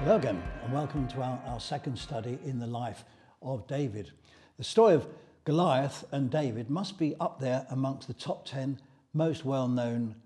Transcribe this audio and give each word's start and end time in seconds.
Hello 0.00 0.16
again, 0.16 0.42
and 0.62 0.72
welcome 0.72 1.08
to 1.08 1.22
our, 1.22 1.40
our 1.46 1.60
second 1.60 1.98
study 1.98 2.38
in 2.44 2.58
the 2.58 2.66
life 2.66 3.04
of 3.40 3.66
David. 3.66 4.10
The 4.58 4.64
story 4.64 4.94
of 4.94 5.06
Goliath 5.44 6.04
and 6.12 6.30
David 6.30 6.68
must 6.68 6.98
be 6.98 7.14
up 7.20 7.40
there 7.40 7.66
amongst 7.70 8.08
the 8.08 8.14
top 8.14 8.44
10 8.44 8.80
most 9.14 9.46
well 9.46 9.66
known 9.66 10.16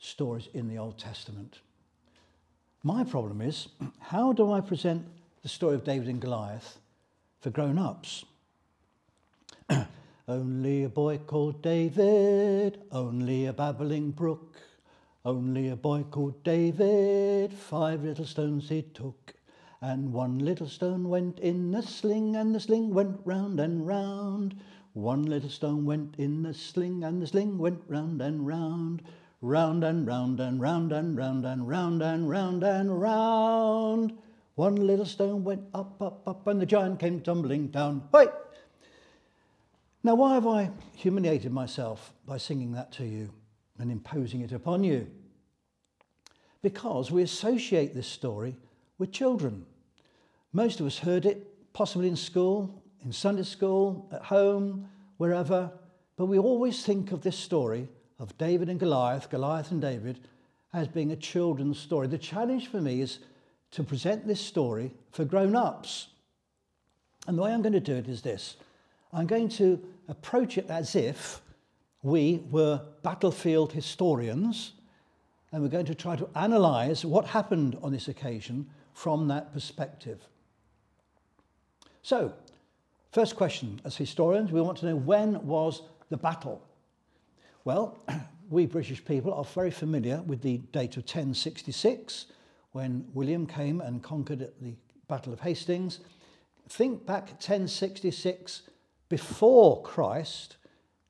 stories 0.00 0.48
in 0.54 0.68
the 0.68 0.78
Old 0.78 0.98
Testament. 0.98 1.60
My 2.82 3.04
problem 3.04 3.40
is 3.40 3.68
how 4.00 4.32
do 4.32 4.50
I 4.50 4.60
present 4.60 5.06
the 5.42 5.48
story 5.48 5.76
of 5.76 5.84
David 5.84 6.08
and 6.08 6.20
Goliath 6.20 6.78
for 7.40 7.50
grown 7.50 7.78
ups? 7.78 8.24
only 10.26 10.82
a 10.82 10.88
boy 10.88 11.18
called 11.18 11.62
David, 11.62 12.80
only 12.90 13.46
a 13.46 13.52
babbling 13.52 14.10
brook. 14.10 14.56
Only 15.24 15.68
a 15.68 15.76
boy 15.76 16.02
called 16.10 16.42
David, 16.42 17.52
five 17.52 18.02
little 18.02 18.24
stones 18.24 18.68
he 18.68 18.82
took. 18.82 19.34
And 19.80 20.12
one 20.12 20.40
little 20.40 20.68
stone 20.68 21.08
went 21.08 21.38
in 21.38 21.70
the 21.70 21.82
sling, 21.82 22.34
and 22.34 22.52
the 22.52 22.58
sling 22.58 22.92
went 22.92 23.20
round 23.24 23.60
and 23.60 23.86
round. 23.86 24.56
One 24.94 25.22
little 25.22 25.48
stone 25.48 25.84
went 25.84 26.16
in 26.18 26.42
the 26.42 26.52
sling, 26.52 27.04
and 27.04 27.22
the 27.22 27.28
sling 27.28 27.58
went 27.58 27.82
round 27.86 28.20
and 28.20 28.44
round. 28.44 29.02
Round 29.40 29.84
and 29.84 30.06
round 30.06 30.40
and 30.40 30.60
round 30.60 30.92
and 30.92 31.16
round 31.16 31.44
and 31.46 31.68
round 31.68 32.02
and 32.02 32.28
round 32.28 32.64
and 32.64 33.00
round. 33.00 34.18
One 34.56 34.74
little 34.74 35.06
stone 35.06 35.44
went 35.44 35.64
up, 35.72 36.02
up, 36.02 36.26
up, 36.26 36.46
and 36.48 36.60
the 36.60 36.66
giant 36.66 36.98
came 36.98 37.20
tumbling 37.20 37.68
down. 37.68 38.08
Wait! 38.12 38.28
Now, 40.02 40.16
why 40.16 40.34
have 40.34 40.48
I 40.48 40.70
humiliated 40.96 41.52
myself 41.52 42.12
by 42.26 42.38
singing 42.38 42.72
that 42.72 42.90
to 42.94 43.04
you? 43.04 43.30
And 43.82 43.90
imposing 43.90 44.40
it 44.40 44.52
upon 44.52 44.84
you. 44.84 45.06
Because 46.62 47.10
we 47.10 47.22
associate 47.22 47.94
this 47.94 48.06
story 48.06 48.56
with 48.96 49.12
children. 49.12 49.66
Most 50.52 50.80
of 50.80 50.86
us 50.86 50.98
heard 50.98 51.26
it 51.26 51.72
possibly 51.72 52.08
in 52.08 52.16
school, 52.16 52.82
in 53.04 53.12
Sunday 53.12 53.42
school, 53.42 54.08
at 54.12 54.22
home, 54.22 54.88
wherever, 55.16 55.70
but 56.16 56.26
we 56.26 56.38
always 56.38 56.84
think 56.84 57.10
of 57.10 57.22
this 57.22 57.36
story 57.36 57.88
of 58.20 58.36
David 58.38 58.68
and 58.68 58.78
Goliath, 58.78 59.28
Goliath 59.28 59.72
and 59.72 59.80
David, 59.80 60.20
as 60.72 60.86
being 60.86 61.10
a 61.10 61.16
children's 61.16 61.78
story. 61.78 62.06
The 62.06 62.18
challenge 62.18 62.68
for 62.68 62.80
me 62.80 63.00
is 63.00 63.18
to 63.72 63.82
present 63.82 64.26
this 64.26 64.40
story 64.40 64.92
for 65.10 65.24
grown 65.24 65.56
ups. 65.56 66.08
And 67.26 67.36
the 67.36 67.42
way 67.42 67.52
I'm 67.52 67.62
going 67.62 67.72
to 67.72 67.80
do 67.80 67.96
it 67.96 68.08
is 68.08 68.22
this 68.22 68.56
I'm 69.12 69.26
going 69.26 69.48
to 69.50 69.82
approach 70.08 70.56
it 70.56 70.70
as 70.70 70.94
if 70.94 71.41
we 72.02 72.42
were 72.50 72.80
battlefield 73.02 73.72
historians, 73.72 74.72
and 75.52 75.62
we're 75.62 75.68
going 75.68 75.86
to 75.86 75.94
try 75.94 76.16
to 76.16 76.28
analyze 76.34 77.04
what 77.04 77.26
happened 77.26 77.78
on 77.82 77.92
this 77.92 78.08
occasion 78.08 78.68
from 78.92 79.28
that 79.28 79.52
perspective. 79.52 80.20
So, 82.02 82.32
first 83.12 83.36
question 83.36 83.80
as 83.84 83.96
historians, 83.96 84.50
we 84.50 84.60
want 84.60 84.78
to 84.78 84.86
know 84.86 84.96
when 84.96 85.46
was 85.46 85.82
the 86.10 86.16
battle? 86.16 86.66
Well, 87.64 87.98
we 88.50 88.66
British 88.66 89.04
people 89.04 89.32
are 89.32 89.44
very 89.44 89.70
familiar 89.70 90.22
with 90.22 90.42
the 90.42 90.58
date 90.72 90.96
of 90.96 91.04
1066 91.04 92.26
when 92.72 93.06
William 93.14 93.46
came 93.46 93.80
and 93.80 94.02
conquered 94.02 94.42
at 94.42 94.60
the 94.60 94.74
Battle 95.06 95.32
of 95.32 95.40
Hastings. 95.40 96.00
Think 96.68 97.06
back 97.06 97.28
1066 97.28 98.62
before 99.08 99.82
Christ 99.82 100.56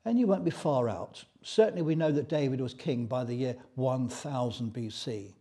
and 0.05 0.19
you 0.19 0.27
won't 0.27 0.45
be 0.45 0.51
far 0.51 0.89
out. 0.89 1.25
Certainly, 1.43 1.83
we 1.83 1.95
know 1.95 2.13
that 2.13 2.29
David 2.29 2.61
was 2.61 2.75
king 2.75 3.07
by 3.07 3.25
the 3.25 3.35
year 3.35 3.57
1000 3.77 4.73
BC. 4.73 5.33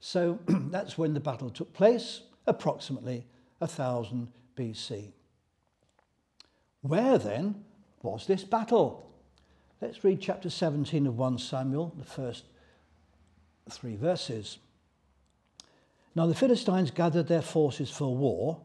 So 0.00 0.38
that's 0.46 0.96
when 0.96 1.14
the 1.14 1.20
battle 1.20 1.50
took 1.50 1.72
place, 1.72 2.22
approximately 2.46 3.26
1000 3.58 4.28
BC. 4.56 5.12
Where 6.82 7.18
then 7.18 7.64
was 8.02 8.26
this 8.26 8.44
battle? 8.44 9.10
Let's 9.80 10.02
read 10.04 10.20
chapter 10.20 10.50
17 10.50 11.06
of 11.06 11.18
1 11.18 11.38
Samuel, 11.38 11.94
the 11.98 12.04
first 12.04 12.44
three 13.70 13.96
verses. 13.96 14.58
Now 16.14 16.26
the 16.26 16.34
Philistines 16.34 16.90
gathered 16.90 17.28
their 17.28 17.42
forces 17.42 17.90
for 17.90 18.16
war 18.16 18.60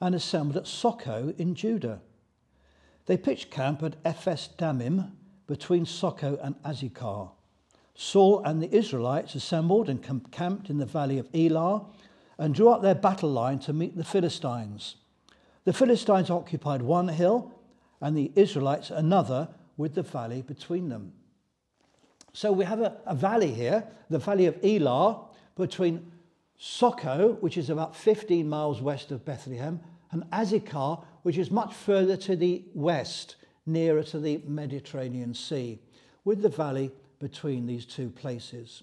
and 0.00 0.14
assembled 0.14 0.56
at 0.56 0.64
Socoh 0.64 1.34
in 1.38 1.54
Judah. 1.54 2.00
They 3.06 3.16
pitched 3.16 3.50
camp 3.50 3.82
at 3.82 3.96
Ephes 4.04 4.48
Dammim 4.56 5.16
between 5.46 5.84
Socoh 5.84 6.38
and 6.42 6.54
Azekah. 6.62 7.30
Saul 7.94 8.42
and 8.44 8.62
the 8.62 8.74
Israelites 8.74 9.34
assembled 9.34 9.88
and 9.88 10.02
camped 10.30 10.70
in 10.70 10.78
the 10.78 10.86
valley 10.86 11.18
of 11.18 11.28
Elah 11.34 11.84
and 12.38 12.54
drew 12.54 12.70
up 12.70 12.82
their 12.82 12.94
battle 12.94 13.30
line 13.30 13.58
to 13.60 13.72
meet 13.72 13.96
the 13.96 14.04
Philistines. 14.04 14.96
The 15.64 15.72
Philistines 15.72 16.30
occupied 16.30 16.82
one 16.82 17.08
hill 17.08 17.52
and 18.00 18.16
the 18.16 18.32
Israelites 18.34 18.90
another 18.90 19.48
with 19.76 19.94
the 19.94 20.02
valley 20.02 20.42
between 20.42 20.88
them. 20.88 21.12
So 22.32 22.50
we 22.50 22.64
have 22.64 22.80
a, 22.80 22.96
a 23.06 23.14
valley 23.14 23.52
here, 23.52 23.84
the 24.08 24.18
valley 24.18 24.46
of 24.46 24.58
Elah, 24.64 25.26
between 25.56 26.10
Socoh, 26.58 27.38
which 27.40 27.58
is 27.58 27.68
about 27.68 27.94
15 27.94 28.48
miles 28.48 28.80
west 28.80 29.10
of 29.10 29.24
Bethlehem, 29.24 29.80
and 30.10 30.24
Azekah, 30.30 31.04
which 31.22 31.38
is 31.38 31.50
much 31.50 31.72
further 31.72 32.16
to 32.16 32.36
the 32.36 32.64
west, 32.74 33.36
nearer 33.66 34.02
to 34.02 34.18
the 34.18 34.42
Mediterranean 34.46 35.34
Sea, 35.34 35.78
with 36.24 36.42
the 36.42 36.48
valley 36.48 36.90
between 37.18 37.66
these 37.66 37.86
two 37.86 38.10
places. 38.10 38.82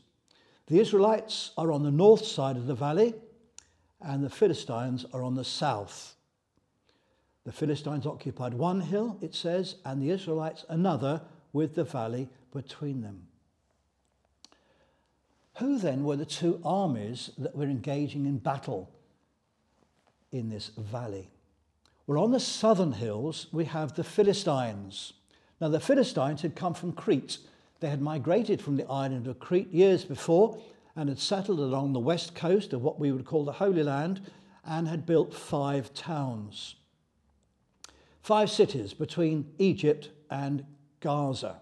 The 0.67 0.79
Israelites 0.79 1.51
are 1.57 1.71
on 1.71 1.83
the 1.83 1.91
north 1.91 2.25
side 2.25 2.55
of 2.55 2.67
the 2.67 2.75
valley, 2.75 3.13
and 4.01 4.23
the 4.23 4.29
Philistines 4.29 5.05
are 5.13 5.23
on 5.23 5.35
the 5.35 5.43
south. 5.43 6.15
The 7.45 7.51
Philistines 7.51 8.05
occupied 8.05 8.53
one 8.53 8.79
hill, 8.79 9.17
it 9.21 9.33
says, 9.33 9.75
and 9.83 10.01
the 10.01 10.11
Israelites 10.11 10.65
another, 10.69 11.21
with 11.51 11.75
the 11.75 11.83
valley 11.83 12.29
between 12.53 13.01
them. 13.01 13.27
Who 15.57 15.77
then 15.77 16.03
were 16.03 16.15
the 16.15 16.25
two 16.25 16.61
armies 16.63 17.31
that 17.37 17.55
were 17.55 17.65
engaging 17.65 18.25
in 18.25 18.37
battle 18.37 18.89
in 20.31 20.49
this 20.49 20.69
valley? 20.77 21.29
Well, 22.09 22.23
on 22.23 22.31
the 22.31 22.39
southern 22.39 22.93
hills, 22.93 23.45
we 23.51 23.65
have 23.65 23.93
the 23.93 24.03
Philistines. 24.03 25.13
Now, 25.61 25.67
the 25.67 25.79
Philistines 25.79 26.41
had 26.41 26.55
come 26.55 26.73
from 26.73 26.91
Crete. 26.91 27.37
They 27.81 27.89
had 27.91 28.01
migrated 28.01 28.63
from 28.63 28.77
the 28.77 28.87
island 28.89 29.27
of 29.27 29.37
Crete 29.37 29.71
years 29.71 30.05
before 30.05 30.59
and 30.95 31.07
had 31.07 31.19
settled 31.19 31.59
along 31.59 31.93
the 31.93 31.99
west 31.99 32.33
coast 32.33 32.73
of 32.73 32.81
what 32.81 32.99
we 32.99 33.11
would 33.11 33.25
call 33.25 33.45
the 33.45 33.51
Holy 33.51 33.83
Land 33.83 34.21
and 34.65 34.87
had 34.87 35.05
built 35.05 35.35
five 35.35 35.93
towns, 35.93 36.77
five 38.23 38.49
cities 38.49 38.95
between 38.95 39.53
Egypt 39.59 40.09
and 40.31 40.65
Gaza. 41.01 41.61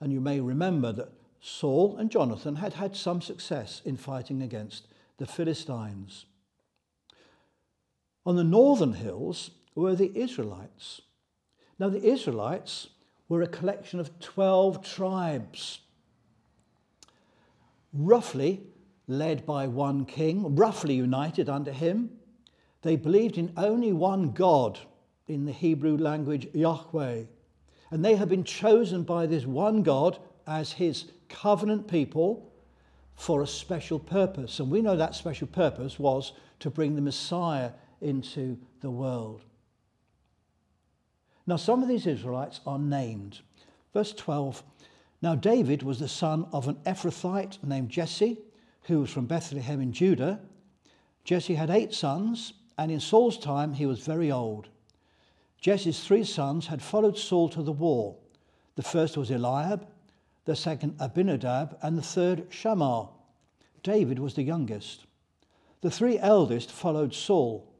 And 0.00 0.14
you 0.14 0.20
may 0.22 0.40
remember 0.40 0.92
that 0.92 1.12
Saul 1.42 1.98
and 1.98 2.10
Jonathan 2.10 2.56
had 2.56 2.72
had 2.72 2.96
some 2.96 3.20
success 3.20 3.82
in 3.84 3.98
fighting 3.98 4.40
against 4.40 4.88
the 5.18 5.26
Philistines. 5.26 6.24
On 8.26 8.36
the 8.36 8.44
northern 8.44 8.94
hills 8.94 9.50
were 9.74 9.94
the 9.94 10.16
Israelites. 10.16 11.02
Now, 11.78 11.88
the 11.88 12.04
Israelites 12.04 12.88
were 13.28 13.42
a 13.42 13.48
collection 13.48 14.00
of 14.00 14.18
12 14.20 14.84
tribes, 14.84 15.80
roughly 17.92 18.62
led 19.06 19.44
by 19.44 19.66
one 19.66 20.04
king, 20.04 20.56
roughly 20.56 20.94
united 20.94 21.48
under 21.48 21.72
him. 21.72 22.10
They 22.82 22.96
believed 22.96 23.38
in 23.38 23.52
only 23.56 23.92
one 23.92 24.32
God, 24.32 24.78
in 25.26 25.46
the 25.46 25.52
Hebrew 25.52 25.96
language, 25.96 26.48
Yahweh. 26.52 27.24
And 27.90 28.04
they 28.04 28.16
had 28.16 28.28
been 28.28 28.44
chosen 28.44 29.02
by 29.02 29.26
this 29.26 29.46
one 29.46 29.82
God 29.82 30.18
as 30.46 30.72
his 30.72 31.06
covenant 31.28 31.88
people 31.88 32.50
for 33.14 33.42
a 33.42 33.46
special 33.46 33.98
purpose. 33.98 34.60
And 34.60 34.70
we 34.70 34.82
know 34.82 34.96
that 34.96 35.14
special 35.14 35.46
purpose 35.46 35.98
was 35.98 36.32
to 36.60 36.70
bring 36.70 36.94
the 36.94 37.00
Messiah 37.00 37.70
into 38.04 38.58
the 38.80 38.90
world. 38.90 39.42
Now, 41.46 41.56
some 41.56 41.82
of 41.82 41.88
these 41.88 42.06
Israelites 42.06 42.60
are 42.66 42.78
named. 42.78 43.40
Verse 43.92 44.12
12 44.12 44.62
Now, 45.20 45.34
David 45.34 45.82
was 45.82 45.98
the 45.98 46.08
son 46.08 46.46
of 46.52 46.68
an 46.68 46.76
Ephrathite 46.86 47.62
named 47.62 47.90
Jesse, 47.90 48.38
who 48.84 49.00
was 49.00 49.10
from 49.10 49.26
Bethlehem 49.26 49.80
in 49.80 49.92
Judah. 49.92 50.40
Jesse 51.24 51.54
had 51.54 51.70
eight 51.70 51.92
sons, 51.92 52.54
and 52.78 52.90
in 52.90 53.00
Saul's 53.00 53.38
time 53.38 53.74
he 53.74 53.86
was 53.86 54.00
very 54.00 54.30
old. 54.30 54.68
Jesse's 55.58 56.04
three 56.04 56.24
sons 56.24 56.66
had 56.66 56.82
followed 56.82 57.16
Saul 57.16 57.48
to 57.50 57.62
the 57.62 57.72
war. 57.72 58.16
The 58.76 58.82
first 58.82 59.16
was 59.16 59.30
Eliab, 59.30 59.86
the 60.44 60.56
second 60.56 60.96
Abinadab, 61.00 61.78
and 61.82 61.96
the 61.96 62.02
third 62.02 62.46
Shammah. 62.50 63.08
David 63.82 64.18
was 64.18 64.34
the 64.34 64.42
youngest. 64.42 65.06
The 65.80 65.90
three 65.90 66.18
eldest 66.18 66.70
followed 66.70 67.14
Saul. 67.14 67.70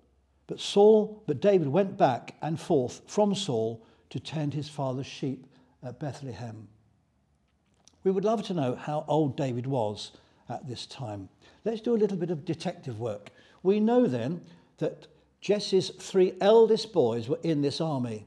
But 0.47 0.61
Saul, 0.61 1.23
but 1.27 1.41
David 1.41 1.69
went 1.69 1.97
back 1.97 2.35
and 2.43 2.61
forth 2.61 3.01
from 3.07 3.35
Saul 3.35 3.85
to 4.11 4.21
tend 4.21 4.55
his 4.55 4.69
father's 4.69 5.07
sheep 5.07 5.47
at 5.83 5.99
Bethlehem. 5.99 6.69
We 8.05 8.11
would 8.11 8.25
love 8.25 8.43
to 8.45 8.55
know 8.55 8.75
how 8.75 9.05
old 9.09 9.37
David 9.37 9.67
was 9.67 10.13
at 10.49 10.69
this 10.69 10.85
time. 10.87 11.29
Let's 11.65 11.81
do 11.81 11.95
a 11.95 11.97
little 11.97 12.19
bit 12.19 12.31
of 12.31 12.45
detective 12.45 13.01
work. 13.01 13.31
We 13.63 13.81
know 13.81 14.07
then 14.07 14.43
that 14.79 15.07
Jesse's 15.41 15.91
three 15.91 16.35
eldest 16.41 16.93
boys 16.93 17.29
were 17.29 17.41
in 17.43 17.63
this 17.63 17.81
army. 17.81 18.27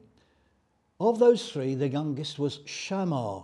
Of 0.99 1.19
those 1.19 1.51
three, 1.51 1.75
the 1.75 1.87
youngest 1.87 2.39
was 2.39 2.61
Shammah. 2.65 3.43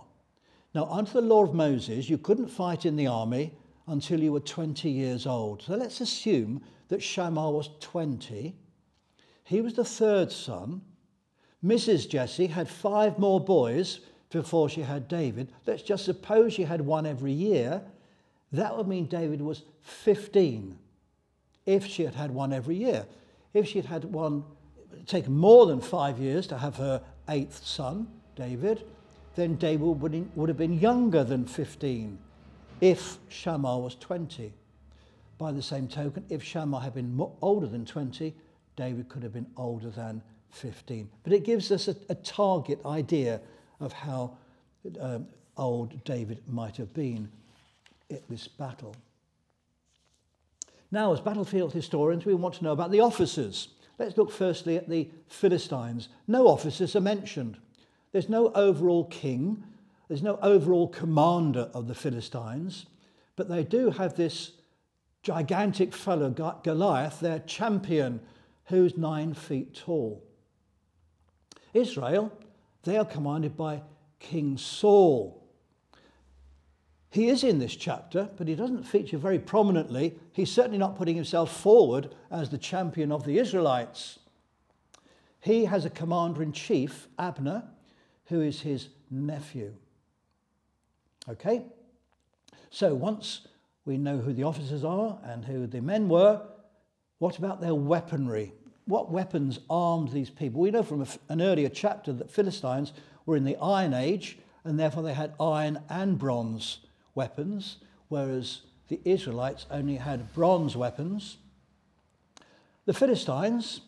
Now, 0.74 0.86
under 0.90 1.12
the 1.12 1.20
law 1.20 1.44
of 1.44 1.54
Moses, 1.54 2.10
you 2.10 2.18
couldn't 2.18 2.48
fight 2.48 2.84
in 2.84 2.96
the 2.96 3.06
army 3.06 3.52
until 3.86 4.20
you 4.20 4.32
were 4.32 4.40
20 4.40 4.90
years 4.90 5.26
old. 5.26 5.62
So 5.62 5.76
let's 5.76 6.00
assume 6.00 6.62
that 6.88 7.02
Shammah 7.02 7.50
was 7.50 7.70
20. 7.78 8.56
He 9.44 9.60
was 9.60 9.74
the 9.74 9.84
third 9.84 10.32
son. 10.32 10.80
Mrs. 11.64 12.08
Jesse 12.08 12.46
had 12.46 12.68
five 12.68 13.18
more 13.18 13.40
boys 13.40 14.00
before 14.30 14.68
she 14.68 14.82
had 14.82 15.06
David. 15.06 15.52
Let's 15.66 15.82
just 15.82 16.04
suppose 16.04 16.52
she 16.52 16.64
had 16.64 16.80
one 16.80 17.06
every 17.06 17.32
year. 17.32 17.82
That 18.52 18.76
would 18.76 18.88
mean 18.88 19.06
David 19.06 19.40
was 19.40 19.62
15 19.82 20.78
if 21.66 21.86
she 21.86 22.04
had 22.04 22.14
had 22.14 22.30
one 22.30 22.52
every 22.52 22.76
year. 22.76 23.06
If 23.52 23.68
she 23.68 23.78
had 23.78 23.86
had 23.86 24.04
one, 24.04 24.44
take 25.06 25.28
more 25.28 25.66
than 25.66 25.80
five 25.80 26.18
years 26.18 26.46
to 26.48 26.58
have 26.58 26.76
her 26.76 27.02
eighth 27.28 27.64
son, 27.64 28.08
David, 28.36 28.84
then 29.34 29.56
David 29.56 29.86
would 30.36 30.48
have 30.48 30.58
been 30.58 30.78
younger 30.78 31.24
than 31.24 31.46
15 31.46 32.18
if 32.80 33.18
Shammah 33.28 33.78
was 33.78 33.94
20. 33.96 34.52
By 35.38 35.52
the 35.52 35.62
same 35.62 35.88
token, 35.88 36.24
if 36.28 36.42
Shammah 36.42 36.80
had 36.80 36.94
been 36.94 37.20
older 37.40 37.66
than 37.66 37.84
20, 37.84 38.34
David 38.76 39.08
could 39.08 39.22
have 39.22 39.32
been 39.32 39.46
older 39.56 39.90
than 39.90 40.22
15. 40.50 41.08
But 41.22 41.32
it 41.32 41.44
gives 41.44 41.70
us 41.70 41.88
a, 41.88 41.96
a 42.08 42.14
target 42.14 42.80
idea 42.86 43.40
of 43.80 43.92
how 43.92 44.36
um, 45.00 45.26
old 45.56 46.02
David 46.04 46.42
might 46.48 46.76
have 46.76 46.92
been 46.94 47.28
at 48.10 48.28
this 48.28 48.48
battle. 48.48 48.94
Now, 50.90 51.12
as 51.12 51.20
battlefield 51.20 51.72
historians, 51.72 52.24
we 52.24 52.34
want 52.34 52.54
to 52.56 52.64
know 52.64 52.72
about 52.72 52.90
the 52.90 53.00
officers. 53.00 53.68
Let's 53.98 54.16
look 54.16 54.30
firstly 54.30 54.76
at 54.76 54.88
the 54.88 55.08
Philistines. 55.28 56.08
No 56.28 56.46
officers 56.46 56.94
are 56.94 57.00
mentioned. 57.00 57.56
There's 58.12 58.28
no 58.28 58.52
overall 58.52 59.04
king, 59.06 59.64
there's 60.08 60.22
no 60.22 60.38
overall 60.40 60.86
commander 60.86 61.68
of 61.74 61.88
the 61.88 61.94
Philistines, 61.94 62.86
but 63.34 63.48
they 63.48 63.64
do 63.64 63.90
have 63.90 64.14
this 64.14 64.52
gigantic 65.22 65.92
fellow, 65.92 66.30
Goliath, 66.62 67.18
their 67.18 67.40
champion, 67.40 68.20
who's 68.66 68.96
nine 68.96 69.34
feet 69.34 69.74
tall. 69.74 70.22
Israel, 71.72 72.32
they 72.84 72.96
are 72.96 73.04
commanded 73.04 73.56
by 73.56 73.82
King 74.20 74.56
Saul. 74.56 75.42
He 77.10 77.28
is 77.28 77.44
in 77.44 77.58
this 77.58 77.76
chapter, 77.76 78.28
but 78.36 78.48
he 78.48 78.54
doesn't 78.54 78.84
feature 78.84 79.18
very 79.18 79.38
prominently. 79.38 80.18
He's 80.32 80.50
certainly 80.50 80.78
not 80.78 80.96
putting 80.96 81.14
himself 81.14 81.56
forward 81.56 82.12
as 82.30 82.50
the 82.50 82.58
champion 82.58 83.12
of 83.12 83.24
the 83.24 83.38
Israelites. 83.38 84.18
He 85.40 85.66
has 85.66 85.84
a 85.84 85.90
commander 85.90 86.42
in 86.42 86.52
chief, 86.52 87.06
Abner, 87.18 87.64
who 88.26 88.40
is 88.40 88.62
his 88.62 88.88
nephew. 89.10 89.74
Okay? 91.28 91.62
So 92.70 92.94
once 92.94 93.42
we 93.84 93.98
know 93.98 94.18
who 94.18 94.32
the 94.32 94.44
officers 94.44 94.84
are 94.84 95.18
and 95.22 95.44
who 95.44 95.66
the 95.66 95.82
men 95.82 96.08
were, 96.08 96.42
what 97.24 97.38
about 97.38 97.62
their 97.62 97.74
weaponry? 97.74 98.52
What 98.84 99.10
weapons 99.10 99.58
armed 99.70 100.10
these 100.10 100.28
people? 100.28 100.60
We 100.60 100.70
know 100.70 100.82
from 100.82 101.06
an 101.30 101.40
earlier 101.40 101.70
chapter 101.70 102.12
that 102.12 102.30
Philistines 102.30 102.92
were 103.24 103.34
in 103.34 103.44
the 103.44 103.56
Iron 103.56 103.94
Age 103.94 104.36
and 104.62 104.78
therefore 104.78 105.02
they 105.02 105.14
had 105.14 105.32
iron 105.40 105.80
and 105.88 106.18
bronze 106.18 106.80
weapons, 107.14 107.78
whereas 108.08 108.60
the 108.88 109.00
Israelites 109.06 109.64
only 109.70 109.96
had 109.96 110.34
bronze 110.34 110.76
weapons. 110.76 111.38
The 112.84 112.92
Philistines, 112.92 113.80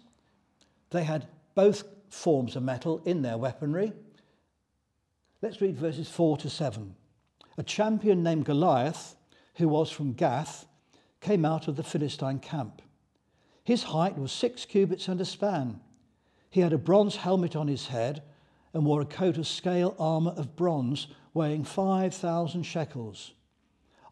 they 0.89 1.05
had 1.05 1.27
both 1.55 1.85
forms 2.09 2.57
of 2.57 2.63
metal 2.63 3.03
in 3.05 3.21
their 3.21 3.37
weaponry. 3.37 3.93
Let's 5.43 5.61
read 5.61 5.77
verses 5.77 6.09
4 6.09 6.39
to 6.39 6.49
7. 6.49 6.95
A 7.59 7.63
champion 7.63 8.23
named 8.23 8.47
Goliath, 8.47 9.15
who 9.57 9.69
was 9.69 9.91
from 9.91 10.15
Gath, 10.15 10.65
came 11.21 11.45
out 11.45 11.69
of 11.69 11.77
the 11.77 11.85
Philistine 11.85 12.39
camp. 12.39 12.81
His 13.67 13.83
height 13.83 14.17
was 14.17 14.31
six 14.31 14.65
cubits 14.65 15.09
and 15.09 15.21
a 15.21 15.25
span. 15.25 15.81
He 16.51 16.61
had 16.61 16.73
a 16.73 16.79
bronze 16.79 17.17
helmet 17.17 17.57
on 17.57 17.67
his 17.67 17.89
head 17.89 18.23
and 18.73 18.87
wore 18.87 19.01
a 19.01 19.05
coat 19.05 19.39
of 19.39 19.47
scale 19.49 19.97
armour 19.99 20.31
of 20.37 20.55
bronze 20.55 21.09
weighing 21.35 21.65
5,000 21.65 22.63
shekels. 22.63 23.33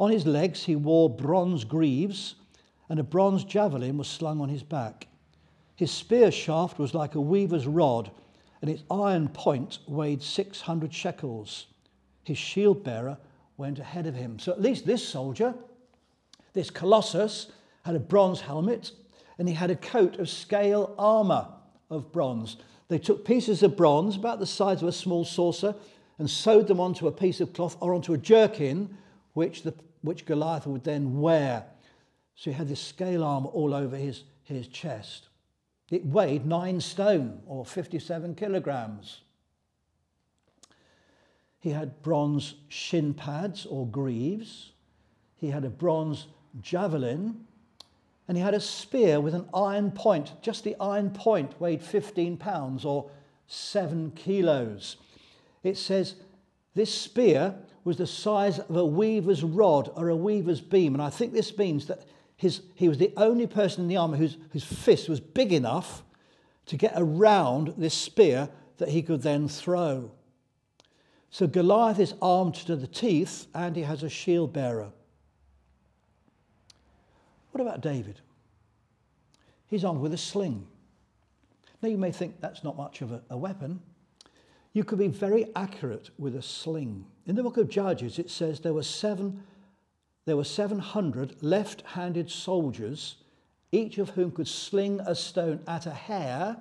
On 0.01 0.11
his 0.11 0.27
legs 0.27 0.65
he 0.65 0.75
wore 0.75 1.09
bronze 1.09 1.63
greaves, 1.63 2.35
and 2.89 2.99
a 2.99 3.05
bronze 3.05 3.45
javelin 3.45 3.97
was 3.97 4.09
slung 4.09 4.41
on 4.41 4.49
his 4.49 4.65
back. 4.65 5.07
His 5.77 5.93
spear 5.93 6.33
shaft 6.33 6.81
was 6.81 6.93
like 6.93 7.15
a 7.15 7.21
weaver's 7.21 7.69
rod, 7.69 8.11
and 8.61 8.69
its 8.69 8.83
iron 8.91 9.29
point 9.29 9.79
weighed 9.87 10.21
600 10.21 10.93
shekels. 10.93 11.69
His 12.25 12.39
shield 12.39 12.83
bearer 12.83 13.19
went 13.57 13.79
ahead 13.79 14.09
of 14.09 14.17
him. 14.17 14.41
So 14.41 14.51
at 14.51 14.61
least 14.61 14.85
this 14.85 15.07
soldier, 15.07 15.55
this 16.55 16.71
Colossus, 16.71 17.53
had 17.85 17.95
a 17.95 18.01
bronze 18.01 18.41
helmet 18.41 18.91
and 19.39 19.49
he 19.49 19.55
had 19.55 19.71
a 19.71 19.77
coat 19.77 20.19
of 20.19 20.29
scale 20.29 20.95
armor 20.99 21.49
of 21.91 22.13
bronze. 22.13 22.57
They 22.89 22.99
took 22.99 23.25
pieces 23.25 23.63
of 23.63 23.77
bronze, 23.77 24.17
about 24.17 24.39
the 24.39 24.47
size 24.47 24.83
of 24.83 24.89
a 24.89 24.93
small 24.93 25.25
saucer, 25.25 25.75
and 26.19 26.31
sewed 26.31 26.69
them 26.69 26.81
onto 26.81 27.09
a 27.09 27.13
piece 27.13 27.41
of 27.41 27.53
cloth 27.53 27.77
or 27.81 27.95
onto 27.95 28.13
a 28.13 28.19
jerkin, 28.19 28.97
which, 29.33 29.63
the, 29.63 29.75
which 30.03 30.27
Goliath 30.27 30.67
would 30.67 30.85
then 30.85 31.21
wear. 31.21 31.65
So 32.37 32.51
he 32.51 32.57
had 32.57 32.69
this 32.69 32.81
scale 32.81 33.25
armor 33.25 33.49
all 33.49 33.75
over 33.75 33.97
his, 33.97 34.25
his 34.45 34.69
chest. 34.69 35.29
It 35.91 36.05
weighed 36.07 36.47
nine 36.47 36.81
stone 36.81 37.41
or 37.47 37.65
57 37.65 38.35
kilograms. 38.35 39.21
He 41.61 41.71
had 41.71 42.03
bronze 42.03 42.55
shin 42.69 43.15
pads 43.15 43.67
or 43.67 43.87
greaves. 43.87 44.73
He 45.37 45.49
had 45.49 45.65
a 45.65 45.71
bronze 45.71 46.27
javelin. 46.61 47.47
And 48.27 48.37
he 48.37 48.43
had 48.43 48.55
a 48.55 48.61
spear 48.61 49.21
with 49.21 49.35
an 49.35 49.49
iron 49.53 49.91
point. 49.91 50.33
Just 50.41 50.65
the 50.65 50.77
iron 50.81 51.11
point 51.11 51.61
weighed 51.61 51.83
15 51.83 52.37
pounds 52.39 52.85
or 52.85 53.11
seven 53.47 54.13
kilos. 54.13 54.97
It 55.63 55.77
says 55.77 56.15
this 56.75 56.93
spear 56.93 57.55
was 57.85 57.99
the 57.99 58.07
size 58.07 58.59
of 58.59 58.77
a 58.77 58.85
weaver's 58.85 59.45
rod 59.45 59.91
or 59.95 60.09
a 60.09 60.17
weaver's 60.17 60.61
beam. 60.61 60.95
And 60.95 61.03
I 61.03 61.11
think 61.11 61.33
this 61.33 61.57
means 61.57 61.87
that 61.87 62.05
his, 62.37 62.63
he 62.75 62.89
was 62.89 62.99
the 62.99 63.13
only 63.17 63.47
person 63.47 63.83
in 63.83 63.89
the 63.89 63.97
army 63.97 64.19
whose, 64.19 64.37
whose 64.51 64.65
fist 64.65 65.09
was 65.09 65.21
big 65.21 65.53
enough 65.53 66.03
to 66.67 66.77
get 66.77 66.95
around 66.97 67.75
this 67.77 67.95
spear 67.95 68.49
that 68.79 68.89
he 68.89 69.03
could 69.03 69.23
then 69.23 69.49
throw. 69.49 70.11
So 71.31 71.47
Goliath 71.47 71.99
is 71.99 72.15
armed 72.23 72.55
to 72.55 72.77
the 72.77 72.87
teeth 72.87 73.47
and 73.55 73.77
he 73.77 73.83
has 73.83 74.03
a 74.03 74.09
shield 74.09 74.53
bearer. 74.53 74.91
What 77.55 77.61
about 77.61 77.83
David? 77.83 78.21
He's 79.69 79.85
armed 79.85 80.01
with 80.01 80.13
a 80.13 80.19
sling. 80.19 80.67
Now 81.81 81.89
you 81.89 81.97
may 81.97 82.11
think 82.11 82.41
that's 82.41 82.65
not 82.65 82.77
much 82.77 83.01
of 83.01 83.13
a, 83.13 83.23
a 83.31 83.37
weapon. 83.37 83.79
You 84.73 84.83
could 84.83 84.99
be 84.99 85.07
very 85.07 85.47
accurate 85.55 86.11
with 86.19 86.35
a 86.35 86.43
sling. 86.43 87.07
In 87.27 87.37
the 87.37 87.45
book 87.45 87.57
of 87.57 87.69
Judges, 87.69 88.19
it 88.19 88.29
says 88.29 88.59
there 88.59 88.75
were 88.75 88.83
seven, 88.83 89.45
there 90.25 90.37
were 90.37 90.43
700 90.43 91.45
left-handed 91.45 92.29
soldiers, 92.29 93.19
each 93.71 93.99
of 93.99 94.11
whom 94.11 94.33
could 94.33 94.49
sling 94.49 94.99
a 95.07 95.15
stone 95.15 95.61
at 95.69 95.87
a 95.87 95.95
hair 95.95 96.57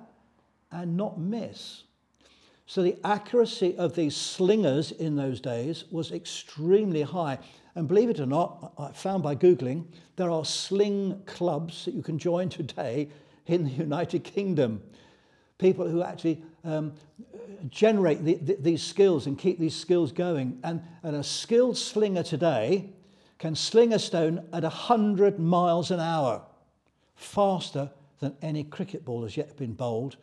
and 0.70 0.96
not 0.96 1.18
miss. 1.18 1.82
So 2.66 2.82
the 2.82 2.96
accuracy 3.04 3.76
of 3.76 3.94
these 3.94 4.16
slingers 4.16 4.90
in 4.92 5.16
those 5.16 5.40
days 5.40 5.84
was 5.90 6.12
extremely 6.12 7.02
high. 7.02 7.38
And 7.74 7.86
believe 7.86 8.08
it 8.08 8.20
or 8.20 8.26
not, 8.26 8.72
I 8.78 8.92
found 8.92 9.22
by 9.22 9.34
Googling, 9.34 9.84
there 10.16 10.30
are 10.30 10.44
sling 10.44 11.22
clubs 11.26 11.84
that 11.84 11.94
you 11.94 12.02
can 12.02 12.18
join 12.18 12.48
today 12.48 13.08
in 13.46 13.64
the 13.64 13.70
United 13.82 14.24
Kingdom. 14.24 14.82
People 15.58 15.88
who 15.88 16.02
actually 16.02 16.42
um, 16.64 16.94
generate 17.68 18.24
the, 18.24 18.34
the, 18.34 18.56
these 18.58 18.82
skills 18.82 19.26
and 19.26 19.38
keep 19.38 19.58
these 19.58 19.76
skills 19.76 20.10
going. 20.10 20.58
And, 20.64 20.82
and 21.02 21.16
a 21.16 21.22
skilled 21.22 21.76
slinger 21.76 22.22
today 22.22 22.90
can 23.38 23.54
sling 23.54 23.92
a 23.92 23.98
stone 23.98 24.46
at 24.52 24.62
100 24.62 25.38
miles 25.38 25.90
an 25.90 26.00
hour, 26.00 26.42
faster 27.14 27.90
than 28.20 28.34
any 28.40 28.64
cricket 28.64 29.04
ball 29.04 29.22
has 29.22 29.36
yet 29.36 29.56
been 29.56 29.74
bowled 29.74 30.16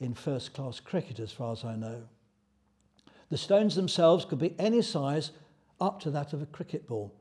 in 0.00 0.14
first 0.14 0.54
class 0.54 0.80
cricket, 0.80 1.18
as 1.18 1.32
far 1.32 1.52
as 1.52 1.64
I 1.64 1.76
know. 1.76 2.02
The 3.30 3.38
stones 3.38 3.74
themselves 3.74 4.24
could 4.24 4.38
be 4.38 4.54
any 4.58 4.82
size 4.82 5.32
up 5.80 6.00
to 6.00 6.10
that 6.10 6.32
of 6.32 6.42
a 6.42 6.46
cricket 6.46 6.86
ball. 6.86 7.14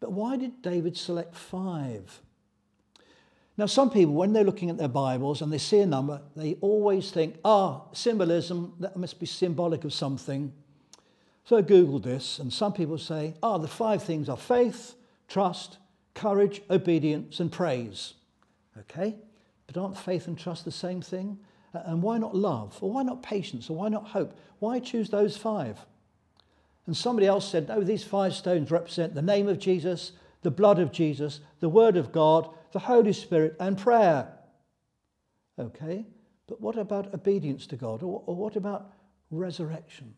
But 0.00 0.12
why 0.12 0.36
did 0.36 0.62
David 0.62 0.96
select 0.96 1.34
five? 1.34 2.20
Now, 3.56 3.66
some 3.66 3.90
people, 3.90 4.14
when 4.14 4.32
they're 4.32 4.44
looking 4.44 4.68
at 4.68 4.78
their 4.78 4.88
Bibles 4.88 5.40
and 5.40 5.52
they 5.52 5.58
see 5.58 5.78
a 5.78 5.86
number, 5.86 6.20
they 6.34 6.54
always 6.60 7.10
think, 7.10 7.36
ah, 7.44 7.82
symbolism, 7.92 8.74
that 8.80 8.96
must 8.96 9.20
be 9.20 9.26
symbolic 9.26 9.84
of 9.84 9.92
something. 9.92 10.52
So 11.44 11.56
I 11.56 11.62
Googled 11.62 12.02
this, 12.02 12.38
and 12.38 12.52
some 12.52 12.72
people 12.72 12.98
say, 12.98 13.34
ah, 13.42 13.58
the 13.58 13.68
five 13.68 14.02
things 14.02 14.28
are 14.28 14.36
faith, 14.36 14.94
trust, 15.28 15.78
courage, 16.14 16.62
obedience, 16.68 17.38
and 17.38 17.52
praise. 17.52 18.14
Okay? 18.78 19.14
But 19.66 19.76
aren't 19.76 19.98
faith 19.98 20.26
and 20.26 20.38
trust 20.38 20.64
the 20.64 20.72
same 20.72 21.00
thing? 21.00 21.38
And 21.74 22.02
why 22.02 22.18
not 22.18 22.34
love? 22.34 22.78
Or 22.80 22.92
why 22.92 23.02
not 23.02 23.22
patience? 23.22 23.68
Or 23.68 23.76
why 23.76 23.88
not 23.88 24.08
hope? 24.08 24.38
Why 24.58 24.78
choose 24.78 25.10
those 25.10 25.36
five? 25.36 25.78
And 26.86 26.96
somebody 26.96 27.26
else 27.26 27.48
said, 27.48 27.68
no, 27.68 27.82
these 27.82 28.04
five 28.04 28.34
stones 28.34 28.70
represent 28.70 29.14
the 29.14 29.22
name 29.22 29.48
of 29.48 29.58
Jesus, 29.58 30.12
the 30.42 30.50
blood 30.50 30.78
of 30.78 30.92
Jesus, 30.92 31.40
the 31.60 31.68
word 31.68 31.96
of 31.96 32.12
God, 32.12 32.48
the 32.72 32.78
Holy 32.78 33.12
Spirit, 33.12 33.56
and 33.58 33.78
prayer. 33.78 34.28
Okay? 35.58 36.04
But 36.46 36.60
what 36.60 36.76
about 36.76 37.14
obedience 37.14 37.66
to 37.68 37.76
God? 37.76 38.02
Or, 38.02 38.22
or 38.26 38.36
what 38.36 38.56
about 38.56 38.92
resurrection? 39.30 40.14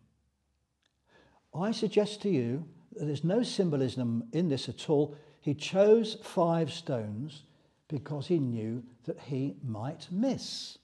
I 1.54 1.70
suggest 1.70 2.20
to 2.22 2.28
you 2.28 2.64
that 2.94 3.04
there's 3.06 3.24
no 3.24 3.42
symbolism 3.42 4.24
in 4.32 4.48
this 4.48 4.68
at 4.68 4.90
all. 4.90 5.16
He 5.40 5.54
chose 5.54 6.16
five 6.22 6.72
stones 6.72 7.44
because 7.88 8.26
he 8.26 8.40
knew 8.40 8.82
that 9.04 9.20
he 9.20 9.54
might 9.64 10.08
miss. 10.10 10.78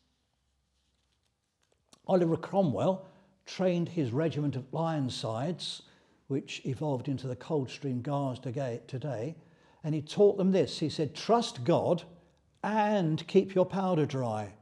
Oliver 2.06 2.36
Cromwell 2.36 3.06
trained 3.46 3.88
his 3.88 4.12
regiment 4.12 4.56
of 4.56 4.74
Ironsides, 4.74 5.82
which 6.28 6.60
evolved 6.64 7.08
into 7.08 7.28
the 7.28 7.36
Coldstream 7.36 8.02
Guards 8.02 8.40
today, 8.40 9.34
and 9.84 9.94
he 9.94 10.02
taught 10.02 10.36
them 10.36 10.52
this. 10.52 10.78
He 10.78 10.88
said, 10.88 11.14
Trust 11.14 11.64
God 11.64 12.02
and 12.62 13.26
keep 13.26 13.54
your 13.54 13.66
powder 13.66 14.06
dry. 14.06 14.52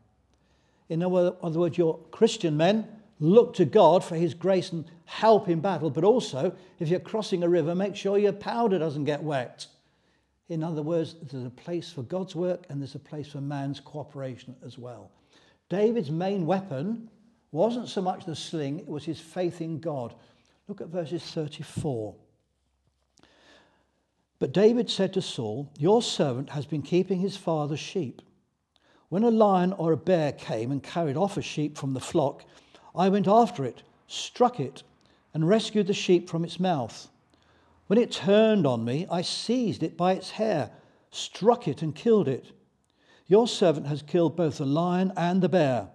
In 0.89 1.03
other 1.03 1.59
words, 1.59 1.79
your 1.79 1.99
Christian 2.11 2.57
men 2.57 2.87
look 3.21 3.55
to 3.55 3.65
God 3.65 4.03
for 4.03 4.17
his 4.17 4.35
grace 4.35 4.73
and 4.73 4.91
help 5.05 5.49
in 5.49 5.61
battle, 5.61 5.91
but 5.91 6.05
also, 6.05 6.55
if 6.79 6.89
you're 6.89 7.01
crossing 7.01 7.43
a 7.43 7.49
river, 7.49 7.75
make 7.75 7.95
sure 7.95 8.19
your 8.19 8.33
powder 8.33 8.79
doesn't 8.79 9.05
get 9.05 9.23
wet. 9.23 9.67
In 10.49 10.65
other 10.65 10.83
words, 10.83 11.15
there's 11.31 11.45
a 11.45 11.51
place 11.51 11.93
for 11.93 12.03
God's 12.03 12.35
work 12.35 12.65
and 12.69 12.81
there's 12.81 12.97
a 12.97 13.01
place 13.01 13.29
for 13.29 13.41
man's 13.41 13.79
cooperation 13.79 14.57
as 14.65 14.79
well. 14.79 15.11
David's 15.69 16.11
main 16.11 16.45
weapon 16.47 17.09
wasn't 17.53 17.89
so 17.89 18.01
much 18.01 18.25
the 18.25 18.37
sling, 18.37 18.79
it 18.79 18.89
was 18.89 19.05
his 19.05 19.21
faith 19.21 19.61
in 19.61 19.81
God. 19.81 20.15
Look 20.69 20.81
at 20.81 20.89
verses 20.89 21.23
34. 21.23 22.15
But 24.39 24.53
David 24.53 24.89
said 24.89 25.13
to 25.15 25.23
Saul, 25.23 25.69
Your 25.79 26.01
servant 26.01 26.51
has 26.51 26.65
been 26.65 26.83
keeping 26.83 27.21
his 27.21 27.37
father's 27.37 27.81
sheep. 27.81 28.23
When 29.09 29.25
a 29.25 29.31
lion 29.31 29.73
or 29.73 29.93
a 29.93 29.97
bear 29.97 30.33
came 30.33 30.71
and 30.71 30.83
carried 30.83 31.17
off 31.17 31.37
a 31.37 31.43
sheep 31.43 31.77
from 31.77 31.93
the 31.93 32.01
flock, 32.01 32.45
I 32.95 33.09
went 33.09 33.27
after 33.27 33.65
it, 33.65 33.83
struck 34.07 34.61
it, 34.61 34.83
and 35.35 35.49
rescued 35.49 35.89
the 35.89 35.95
sheep 35.95 36.29
from 36.29 36.45
its 36.45 36.61
mouth. 36.61 37.09
When 37.89 37.99
it 37.99 38.13
turned 38.13 38.67
on 38.67 38.85
me, 38.85 39.07
I 39.11 39.23
seized 39.23 39.83
it 39.83 39.97
by 39.97 40.13
its 40.13 40.31
hair, 40.31 40.71
struck 41.11 41.67
it, 41.67 41.83
and 41.83 41.95
killed 41.95 42.29
it. 42.29 42.53
Your 43.27 43.49
servant 43.49 43.89
has 43.89 44.03
killed 44.03 44.37
both 44.37 44.59
the 44.59 44.67
lion 44.67 45.13
and 45.17 45.43
the 45.43 45.49
bear. 45.49 45.89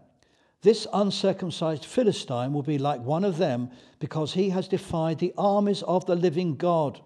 This 0.66 0.88
uncircumcised 0.94 1.86
Philistine 1.86 2.52
will 2.52 2.64
be 2.64 2.80
like 2.80 3.00
one 3.00 3.24
of 3.24 3.38
them 3.38 3.70
because 4.00 4.34
he 4.34 4.50
has 4.50 4.68
defied 4.68 5.20
the 5.20 5.32
armies 5.38 5.84
of 5.84 6.08
the 6.08 6.16
living 6.16 6.56
God. 6.56 7.02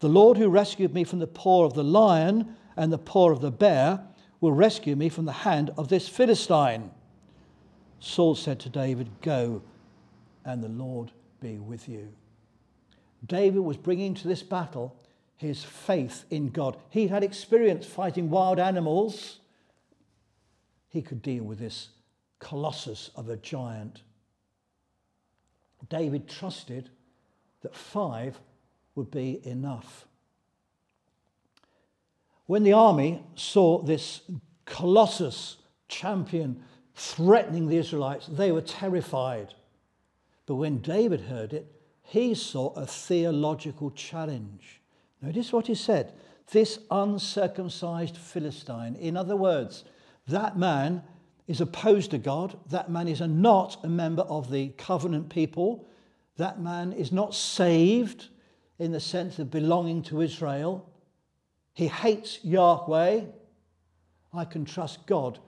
The 0.00 0.08
Lord 0.08 0.36
who 0.36 0.48
rescued 0.48 0.92
me 0.92 1.04
from 1.04 1.20
the 1.20 1.28
paw 1.28 1.64
of 1.64 1.74
the 1.74 1.84
lion 1.84 2.56
and 2.76 2.92
the 2.92 2.98
paw 2.98 3.30
of 3.30 3.40
the 3.40 3.52
bear 3.52 4.04
will 4.40 4.50
rescue 4.50 4.96
me 4.96 5.10
from 5.10 5.26
the 5.26 5.30
hand 5.46 5.70
of 5.78 5.86
this 5.86 6.08
Philistine. 6.08 6.90
Saul 8.00 8.34
said 8.34 8.58
to 8.58 8.68
David, 8.68 9.08
Go, 9.20 9.62
and 10.44 10.60
the 10.60 10.68
Lord 10.68 11.12
be 11.38 11.60
with 11.60 11.88
you. 11.88 12.12
David 13.24 13.60
was 13.60 13.76
bringing 13.76 14.12
to 14.14 14.26
this 14.26 14.42
battle 14.42 14.96
his 15.36 15.62
faith 15.62 16.24
in 16.30 16.48
God. 16.48 16.76
He 16.90 17.06
had 17.06 17.22
experience 17.22 17.86
fighting 17.86 18.28
wild 18.28 18.58
animals. 18.58 19.38
He 20.88 21.00
could 21.00 21.22
deal 21.22 21.44
with 21.44 21.60
this 21.60 21.90
colossus 22.42 23.10
of 23.14 23.28
a 23.28 23.36
giant. 23.36 24.02
David 25.88 26.28
trusted 26.28 26.90
that 27.62 27.74
five 27.74 28.38
would 28.94 29.10
be 29.10 29.40
enough. 29.44 30.06
When 32.46 32.64
the 32.64 32.72
army 32.72 33.22
saw 33.36 33.80
this 33.82 34.22
colossus 34.64 35.58
champion 35.88 36.62
threatening 36.94 37.68
the 37.68 37.76
Israelites, 37.76 38.26
they 38.26 38.52
were 38.52 38.60
terrified. 38.60 39.54
But 40.46 40.56
when 40.56 40.78
David 40.78 41.22
heard 41.22 41.52
it, 41.52 41.66
he 42.02 42.34
saw 42.34 42.72
a 42.74 42.86
theological 42.86 43.90
challenge. 43.92 44.80
Notice 45.20 45.52
what 45.52 45.68
he 45.68 45.74
said 45.74 46.12
this 46.50 46.80
uncircumcised 46.90 48.16
Philistine. 48.16 48.96
In 48.96 49.16
other 49.16 49.36
words, 49.36 49.84
that 50.26 50.58
man 50.58 51.02
is 51.46 51.60
opposed 51.60 52.10
to 52.12 52.18
God. 52.18 52.58
That 52.70 52.90
man 52.90 53.08
is 53.08 53.20
not 53.20 53.84
a 53.84 53.88
member 53.88 54.22
of 54.22 54.50
the 54.50 54.68
covenant 54.70 55.28
people. 55.28 55.88
That 56.36 56.60
man 56.60 56.92
is 56.92 57.12
not 57.12 57.34
saved 57.34 58.28
in 58.78 58.92
the 58.92 59.00
sense 59.00 59.38
of 59.38 59.50
belonging 59.50 60.02
to 60.04 60.20
Israel. 60.20 60.88
He 61.74 61.88
hates 61.88 62.38
Yahweh. 62.42 63.22
I 64.32 64.44
can 64.44 64.64
trust 64.64 65.06
God 65.06 65.38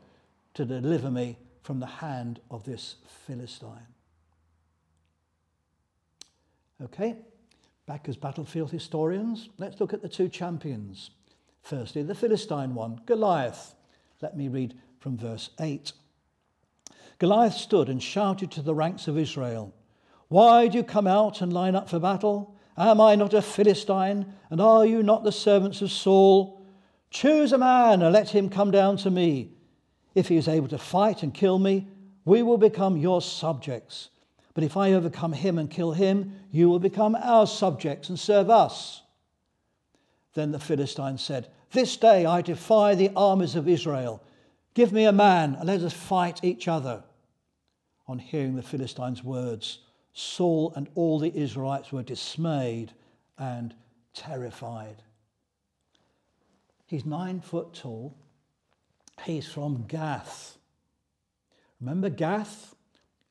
to 0.54 0.64
deliver 0.64 1.10
me 1.10 1.38
from 1.62 1.80
the 1.80 1.86
hand 1.86 2.40
of 2.50 2.64
this 2.64 2.96
Philistine. 3.26 3.86
Okay, 6.82 7.16
back 7.86 8.08
as 8.08 8.16
battlefield 8.16 8.70
historians, 8.70 9.48
let's 9.58 9.80
look 9.80 9.94
at 9.94 10.02
the 10.02 10.08
two 10.08 10.28
champions. 10.28 11.10
Firstly, 11.62 12.02
the 12.02 12.14
Philistine 12.14 12.74
one, 12.74 13.00
Goliath. 13.06 13.74
Let 14.20 14.36
me 14.36 14.48
read 14.48 14.74
from 15.04 15.18
verse 15.18 15.50
8. 15.60 15.92
Goliath 17.18 17.52
stood 17.52 17.90
and 17.90 18.02
shouted 18.02 18.50
to 18.52 18.62
the 18.62 18.74
ranks 18.74 19.06
of 19.06 19.18
Israel, 19.18 19.74
Why 20.28 20.66
do 20.66 20.78
you 20.78 20.82
come 20.82 21.06
out 21.06 21.42
and 21.42 21.52
line 21.52 21.74
up 21.74 21.90
for 21.90 21.98
battle? 21.98 22.56
Am 22.78 23.02
I 23.02 23.14
not 23.14 23.34
a 23.34 23.42
Philistine? 23.42 24.24
And 24.48 24.62
are 24.62 24.86
you 24.86 25.02
not 25.02 25.22
the 25.22 25.30
servants 25.30 25.82
of 25.82 25.92
Saul? 25.92 26.66
Choose 27.10 27.52
a 27.52 27.58
man 27.58 28.00
and 28.00 28.14
let 28.14 28.30
him 28.30 28.48
come 28.48 28.70
down 28.70 28.96
to 28.96 29.10
me. 29.10 29.50
If 30.14 30.28
he 30.28 30.38
is 30.38 30.48
able 30.48 30.68
to 30.68 30.78
fight 30.78 31.22
and 31.22 31.34
kill 31.34 31.58
me, 31.58 31.86
we 32.24 32.42
will 32.42 32.56
become 32.56 32.96
your 32.96 33.20
subjects. 33.20 34.08
But 34.54 34.64
if 34.64 34.74
I 34.74 34.94
overcome 34.94 35.34
him 35.34 35.58
and 35.58 35.70
kill 35.70 35.92
him, 35.92 36.32
you 36.50 36.70
will 36.70 36.78
become 36.78 37.14
our 37.14 37.46
subjects 37.46 38.08
and 38.08 38.18
serve 38.18 38.48
us. 38.48 39.02
Then 40.32 40.50
the 40.50 40.58
Philistine 40.58 41.18
said, 41.18 41.48
This 41.72 41.94
day 41.98 42.24
I 42.24 42.40
defy 42.40 42.94
the 42.94 43.10
armies 43.14 43.54
of 43.54 43.68
Israel. 43.68 44.22
Give 44.74 44.92
me 44.92 45.04
a 45.04 45.12
man 45.12 45.54
and 45.54 45.68
let 45.68 45.82
us 45.82 45.92
fight 45.92 46.42
each 46.42 46.66
other. 46.66 47.04
On 48.06 48.18
hearing 48.18 48.56
the 48.56 48.62
Philistines' 48.62 49.22
words, 49.22 49.78
Saul 50.12 50.72
and 50.76 50.88
all 50.94 51.18
the 51.18 51.34
Israelites 51.34 51.92
were 51.92 52.02
dismayed 52.02 52.92
and 53.38 53.74
terrified. 54.12 55.02
He's 56.86 57.06
nine 57.06 57.40
foot 57.40 57.72
tall. 57.72 58.14
He's 59.22 59.48
from 59.48 59.84
Gath. 59.86 60.58
Remember 61.80 62.10
Gath? 62.10 62.74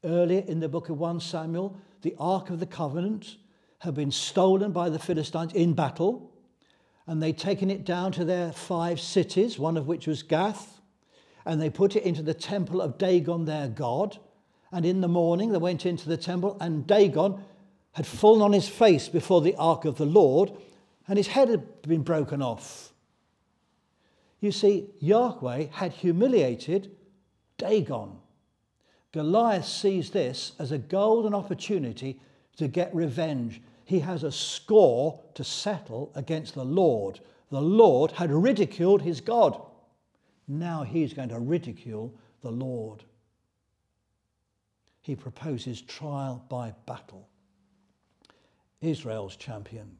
Earlier 0.06 0.44
in 0.48 0.60
the 0.60 0.68
book 0.68 0.90
of 0.90 1.00
1 1.00 1.20
Samuel, 1.20 1.78
the 2.02 2.16
Ark 2.20 2.50
of 2.50 2.60
the 2.60 2.66
Covenant 2.66 3.38
had 3.80 3.94
been 3.94 4.12
stolen 4.12 4.72
by 4.72 4.90
the 4.90 5.00
Philistines 5.00 5.54
in 5.54 5.74
battle, 5.74 6.32
and 7.08 7.22
they'd 7.22 7.38
taken 7.38 7.70
it 7.70 7.86
down 7.86 8.12
to 8.14 8.26
their 8.26 8.52
five 8.52 9.00
cities, 9.00 9.60
one 9.60 9.78
of 9.78 9.88
which 9.88 10.08
was 10.08 10.24
Gath 10.24 10.82
and 11.46 11.62
they 11.62 11.70
put 11.70 11.96
it 11.96 12.04
into 12.04 12.22
the 12.22 12.34
temple 12.34 12.82
of 12.82 12.98
Dagon, 12.98 13.46
their 13.46 13.68
god. 13.68 14.18
And 14.72 14.86
in 14.86 15.02
the 15.02 15.08
morning 15.08 15.52
they 15.52 15.58
went 15.58 15.86
into 15.86 16.10
the 16.10 16.18
temple, 16.18 16.58
and 16.60 16.88
Dagon 16.88 17.44
had 17.94 18.08
fallen 18.08 18.42
on 18.42 18.54
his 18.54 18.68
face 18.68 19.08
before 19.08 19.42
the 19.42 19.56
ark 19.56 19.86
of 19.86 19.98
the 19.98 20.06
Lord, 20.06 20.52
and 21.08 21.18
his 21.18 21.28
head 21.28 21.50
had 21.50 21.82
been 21.84 22.02
broken 22.02 22.42
off. 22.42 22.94
You 24.40 24.52
see, 24.52 24.90
Yahweh 25.00 25.68
had 25.72 25.94
humiliated 25.94 26.92
Dagon. 27.58 28.18
Goliath 29.12 29.66
sees 29.66 30.10
this 30.10 30.54
as 30.58 30.72
a 30.72 30.78
golden 30.78 31.34
opportunity 31.34 32.20
to 32.58 32.68
get 32.68 32.94
revenge. 32.96 33.62
He 33.86 34.00
has 34.00 34.24
a 34.24 34.32
score 34.32 35.20
to 35.36 35.44
settle 35.44 36.12
against 36.16 36.56
the 36.56 36.66
Lord. 36.66 37.20
The 37.52 37.62
Lord 37.62 38.12
had 38.12 38.32
ridiculed 38.32 39.04
his 39.04 39.22
God. 39.22 39.62
Now 40.48 40.84
he's 40.84 41.14
going 41.14 41.30
to 41.30 41.40
ridicule 41.40 42.14
the 42.42 42.52
Lord. 42.52 43.04
He 45.02 45.16
proposes 45.16 45.82
trial 45.82 46.46
by 46.50 46.74
battle. 46.86 47.28
Israel's 48.82 49.36
champion 49.36 49.98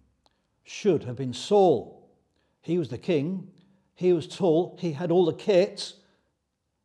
should 0.64 1.04
have 1.04 1.16
been 1.16 1.34
Saul. 1.34 2.10
He 2.62 2.78
was 2.78 2.90
the 2.90 2.98
king, 2.98 3.50
he 3.96 4.14
was 4.14 4.28
tall, 4.28 4.78
he 4.80 4.94
had 4.94 5.12
all 5.12 5.26
the 5.26 5.34
kit, 5.34 5.94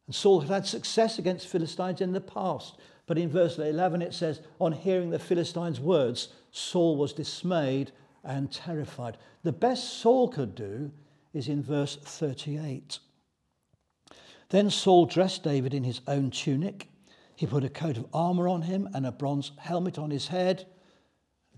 and 0.07 0.15
Saul 0.15 0.41
had 0.41 0.51
had 0.51 0.67
success 0.67 1.19
against 1.19 1.49
Philistines 1.49 2.01
in 2.01 2.13
the 2.13 2.21
past. 2.21 2.77
But 3.07 3.19
in 3.19 3.29
verse 3.29 3.59
11 3.59 4.03
it 4.03 4.15
says, 4.15 4.41
On 4.61 4.73
hearing 4.73 5.11
the 5.11 5.19
Philistines' 5.19 5.81
words, 5.81 6.29
Saul 6.51 6.97
was 6.97 7.13
dismayed 7.13 7.93
and 8.25 8.51
terrified. 8.53 9.17
The 9.43 9.53
best 9.53 10.01
Saul 10.01 10.29
could 10.29 10.55
do 10.55 10.91
is 11.33 11.49
in 11.49 11.63
verse 11.63 11.97
38. 11.97 12.99
Then 14.51 14.71
Saul 14.71 15.07
dressed 15.07 15.43
David 15.43 15.75
in 15.75 15.85
his 15.85 16.01
own 16.07 16.31
tunic. 16.31 16.89
He 17.37 17.47
put 17.47 17.65
a 17.65 17.69
coat 17.69 17.97
of 17.97 18.07
armor 18.13 18.49
on 18.49 18.63
him 18.63 18.89
and 18.95 19.07
a 19.07 19.13
bronze 19.13 19.53
helmet 19.59 19.99
on 19.99 20.11
his 20.11 20.29
head. 20.29 20.67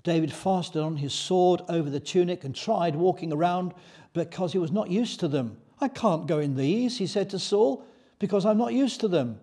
David 0.02 0.32
fastened 0.32 0.84
on 0.84 0.96
his 0.96 1.12
sword 1.12 1.62
over 1.68 1.88
the 1.88 2.00
tunic 2.00 2.44
and 2.44 2.54
tried 2.54 2.96
walking 2.96 3.32
around 3.32 3.74
because 4.12 4.52
he 4.52 4.58
was 4.58 4.72
not 4.72 4.90
used 4.90 5.20
to 5.20 5.28
them. 5.28 5.58
I 5.80 5.88
can't 5.88 6.26
go 6.26 6.38
in 6.38 6.56
these, 6.56 6.98
he 6.98 7.06
said 7.06 7.30
to 7.30 7.38
Saul, 7.38 7.84
because 8.18 8.44
I'm 8.44 8.58
not 8.58 8.74
used 8.74 9.00
to 9.00 9.08
them. 9.08 9.40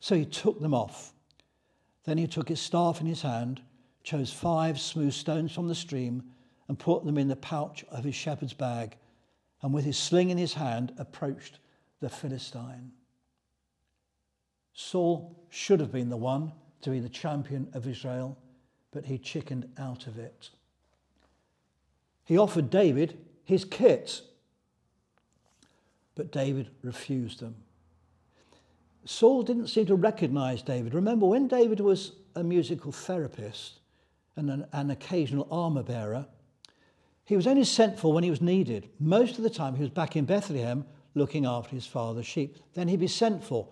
So 0.00 0.14
he 0.14 0.26
took 0.26 0.60
them 0.60 0.74
off. 0.74 1.12
Then 2.04 2.18
he 2.18 2.26
took 2.26 2.48
his 2.48 2.60
staff 2.60 3.00
in 3.00 3.06
his 3.06 3.22
hand, 3.22 3.62
chose 4.02 4.32
five 4.32 4.78
smooth 4.78 5.14
stones 5.14 5.52
from 5.52 5.68
the 5.68 5.74
stream, 5.74 6.22
and 6.68 6.78
put 6.78 7.04
them 7.04 7.18
in 7.18 7.28
the 7.28 7.36
pouch 7.36 7.84
of 7.90 8.04
his 8.04 8.14
shepherd's 8.14 8.52
bag, 8.52 8.96
and 9.62 9.72
with 9.72 9.84
his 9.84 9.96
sling 9.96 10.30
in 10.30 10.38
his 10.38 10.54
hand 10.54 10.92
approached 10.98 11.58
the 12.04 12.10
Philistine. 12.10 12.92
Saul 14.74 15.34
should 15.48 15.80
have 15.80 15.90
been 15.90 16.10
the 16.10 16.18
one 16.18 16.52
to 16.82 16.90
be 16.90 17.00
the 17.00 17.08
champion 17.08 17.66
of 17.72 17.88
Israel, 17.88 18.36
but 18.92 19.06
he 19.06 19.16
chickened 19.16 19.70
out 19.78 20.06
of 20.06 20.18
it. 20.18 20.50
He 22.26 22.36
offered 22.36 22.68
David 22.68 23.16
his 23.44 23.64
kit, 23.64 24.20
but 26.14 26.30
David 26.30 26.68
refused 26.82 27.40
them. 27.40 27.54
Saul 29.06 29.42
didn't 29.42 29.68
seem 29.68 29.86
to 29.86 29.94
recognize 29.94 30.60
David. 30.60 30.92
Remember, 30.92 31.24
when 31.24 31.48
David 31.48 31.80
was 31.80 32.12
a 32.34 32.44
musical 32.44 32.92
therapist 32.92 33.80
and 34.36 34.50
an, 34.50 34.66
an 34.74 34.90
occasional 34.90 35.48
armor 35.50 35.82
bearer, 35.82 36.26
he 37.24 37.34
was 37.34 37.46
only 37.46 37.64
sent 37.64 37.98
for 37.98 38.12
when 38.12 38.24
he 38.24 38.30
was 38.30 38.42
needed. 38.42 38.90
Most 39.00 39.38
of 39.38 39.42
the 39.42 39.48
time, 39.48 39.74
he 39.74 39.82
was 39.82 39.90
back 39.90 40.16
in 40.16 40.26
Bethlehem 40.26 40.84
looking 41.14 41.46
after 41.46 41.74
his 41.74 41.86
father's 41.86 42.26
sheep. 42.26 42.56
Then 42.74 42.88
he'd 42.88 43.00
be 43.00 43.06
sent 43.06 43.44
for, 43.44 43.68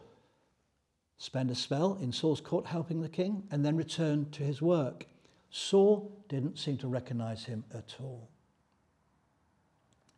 spend 1.18 1.50
a 1.50 1.54
spell 1.54 1.98
in 2.00 2.12
Saul's 2.12 2.40
court 2.40 2.66
helping 2.66 3.00
the 3.00 3.08
king, 3.08 3.44
and 3.50 3.64
then 3.64 3.76
return 3.76 4.30
to 4.32 4.42
his 4.42 4.62
work. 4.62 5.06
Saul 5.50 6.10
didn't 6.28 6.58
seem 6.58 6.78
to 6.78 6.88
recognize 6.88 7.44
him 7.44 7.64
at 7.74 7.96
all. 8.00 8.28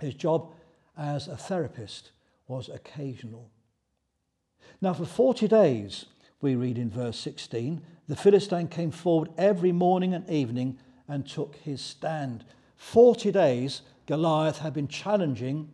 His 0.00 0.14
job 0.14 0.52
as 0.96 1.28
a 1.28 1.36
therapist 1.36 2.12
was 2.46 2.68
occasional. 2.68 3.50
Now, 4.80 4.92
for 4.92 5.04
40 5.04 5.48
days, 5.48 6.06
we 6.40 6.54
read 6.54 6.78
in 6.78 6.90
verse 6.90 7.18
16, 7.18 7.82
the 8.06 8.16
Philistine 8.16 8.68
came 8.68 8.90
forward 8.90 9.30
every 9.38 9.72
morning 9.72 10.14
and 10.14 10.28
evening 10.28 10.78
and 11.08 11.26
took 11.26 11.56
his 11.56 11.80
stand. 11.80 12.44
40 12.76 13.32
days, 13.32 13.82
Goliath 14.06 14.58
had 14.58 14.74
been 14.74 14.88
challenging 14.88 15.72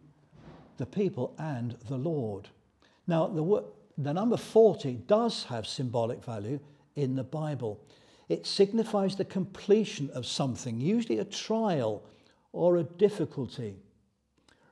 the 0.81 0.87
people 0.87 1.35
and 1.39 1.77
the 1.89 1.99
Lord. 1.99 2.49
Now, 3.07 3.29
the, 3.29 3.65
the 3.99 4.15
number 4.15 4.39
40 4.39 4.95
does 5.07 5.45
have 5.45 5.67
symbolic 5.67 6.25
value 6.25 6.59
in 6.97 7.15
the 7.15 7.23
Bible. 7.23 7.79
It 8.31 8.47
signifies 8.47 9.15
the 9.15 9.27
completion 9.27 10.11
of 10.11 10.25
something, 10.25 10.81
usually 10.81 11.19
a 11.19 11.25
trial 11.25 12.03
or 12.53 12.79
a 12.79 12.83
difficulty. 12.83 13.77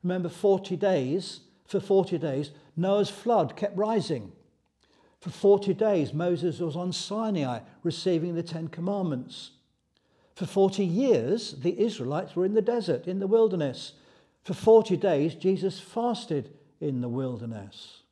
Remember, 0.03 0.31
40 0.31 0.77
days, 0.77 1.41
for 1.67 1.79
40 1.79 2.17
days, 2.19 2.53
Noah's 2.75 3.11
flood 3.11 3.55
kept 3.55 3.77
rising. 3.77 4.33
For 5.21 5.31
40 5.31 5.75
days, 5.75 6.15
Moses 6.15 6.59
was 6.61 6.77
on 6.77 6.93
Sinai 6.93 7.61
receiving 7.83 8.35
the 8.35 8.43
Ten 8.43 8.69
Commandments. 8.69 9.51
For 10.35 10.47
40 10.47 10.85
years, 10.85 11.53
the 11.53 11.79
Israelites 11.79 12.35
were 12.35 12.47
in 12.47 12.55
the 12.55 12.63
desert, 12.63 13.07
in 13.07 13.19
the 13.19 13.27
wilderness. 13.27 13.93
For 14.49 14.55
40 14.55 14.97
days, 14.97 15.35
Jesus 15.35 15.79
fasted 15.79 16.55
in 16.81 17.03
the 17.03 17.09
wilderness. 17.11 18.05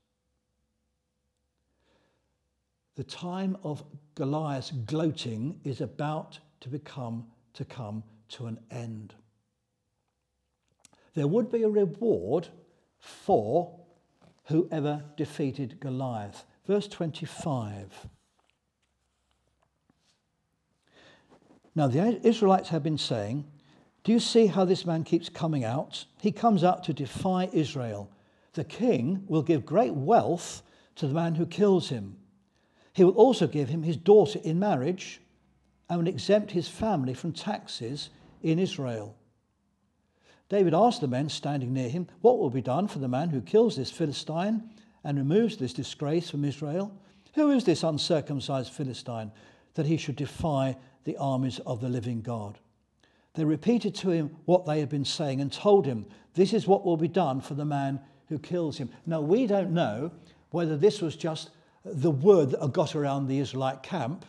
The 2.94 3.04
time 3.04 3.56
of 3.64 3.82
Goliath's 4.16 4.70
gloating 4.70 5.58
is 5.64 5.80
about 5.80 6.38
to 6.60 6.68
become 6.68 7.24
to 7.54 7.64
come 7.64 8.02
to 8.28 8.48
an 8.48 8.60
end. 8.70 9.14
There 11.14 11.26
would 11.26 11.50
be 11.50 11.62
a 11.62 11.70
reward 11.70 12.48
for 12.98 13.74
whoever 14.44 15.04
defeated 15.16 15.80
Goliath. 15.80 16.44
Verse 16.66 16.86
25. 16.86 18.08
Now, 21.74 21.86
the 21.86 22.20
Israelites 22.26 22.68
have 22.68 22.82
been 22.82 22.98
saying, 22.98 23.46
Do 24.06 24.12
you 24.12 24.20
see 24.20 24.46
how 24.46 24.64
this 24.64 24.86
man 24.86 25.02
keeps 25.02 25.28
coming 25.28 25.64
out? 25.64 26.04
He 26.20 26.30
comes 26.30 26.62
out 26.62 26.84
to 26.84 26.92
defy 26.92 27.50
Israel. 27.52 28.08
The 28.52 28.62
king 28.62 29.24
will 29.26 29.42
give 29.42 29.66
great 29.66 29.94
wealth 29.94 30.62
to 30.94 31.08
the 31.08 31.12
man 31.12 31.34
who 31.34 31.44
kills 31.44 31.88
him. 31.88 32.16
He 32.92 33.02
will 33.02 33.16
also 33.16 33.48
give 33.48 33.68
him 33.68 33.82
his 33.82 33.96
daughter 33.96 34.38
in 34.44 34.60
marriage 34.60 35.20
and 35.90 35.98
will 35.98 36.06
exempt 36.06 36.52
his 36.52 36.68
family 36.68 37.14
from 37.14 37.32
taxes 37.32 38.10
in 38.44 38.60
Israel. 38.60 39.16
David 40.48 40.72
asked 40.72 41.00
the 41.00 41.08
men 41.08 41.28
standing 41.28 41.72
near 41.72 41.88
him, 41.88 42.06
What 42.20 42.38
will 42.38 42.50
be 42.50 42.62
done 42.62 42.86
for 42.86 43.00
the 43.00 43.08
man 43.08 43.30
who 43.30 43.40
kills 43.40 43.74
this 43.74 43.90
Philistine 43.90 44.70
and 45.02 45.18
removes 45.18 45.56
this 45.56 45.72
disgrace 45.72 46.30
from 46.30 46.44
Israel? 46.44 46.96
Who 47.34 47.50
is 47.50 47.64
this 47.64 47.82
uncircumcised 47.82 48.72
Philistine 48.72 49.32
that 49.74 49.86
he 49.86 49.96
should 49.96 50.14
defy 50.14 50.76
the 51.02 51.16
armies 51.16 51.58
of 51.66 51.80
the 51.80 51.88
living 51.88 52.22
God? 52.22 52.60
They 53.36 53.44
repeated 53.44 53.94
to 53.96 54.10
him 54.10 54.30
what 54.46 54.64
they 54.64 54.80
had 54.80 54.88
been 54.88 55.04
saying 55.04 55.40
and 55.40 55.52
told 55.52 55.86
him, 55.86 56.06
This 56.34 56.52
is 56.52 56.66
what 56.66 56.84
will 56.84 56.96
be 56.96 57.08
done 57.08 57.40
for 57.40 57.54
the 57.54 57.64
man 57.64 58.00
who 58.28 58.38
kills 58.38 58.78
him. 58.78 58.90
Now, 59.04 59.20
we 59.20 59.46
don't 59.46 59.72
know 59.72 60.10
whether 60.50 60.76
this 60.76 61.00
was 61.00 61.16
just 61.16 61.50
the 61.84 62.10
word 62.10 62.50
that 62.50 62.72
got 62.72 62.96
around 62.96 63.28
the 63.28 63.38
Israelite 63.38 63.82
camp 63.82 64.24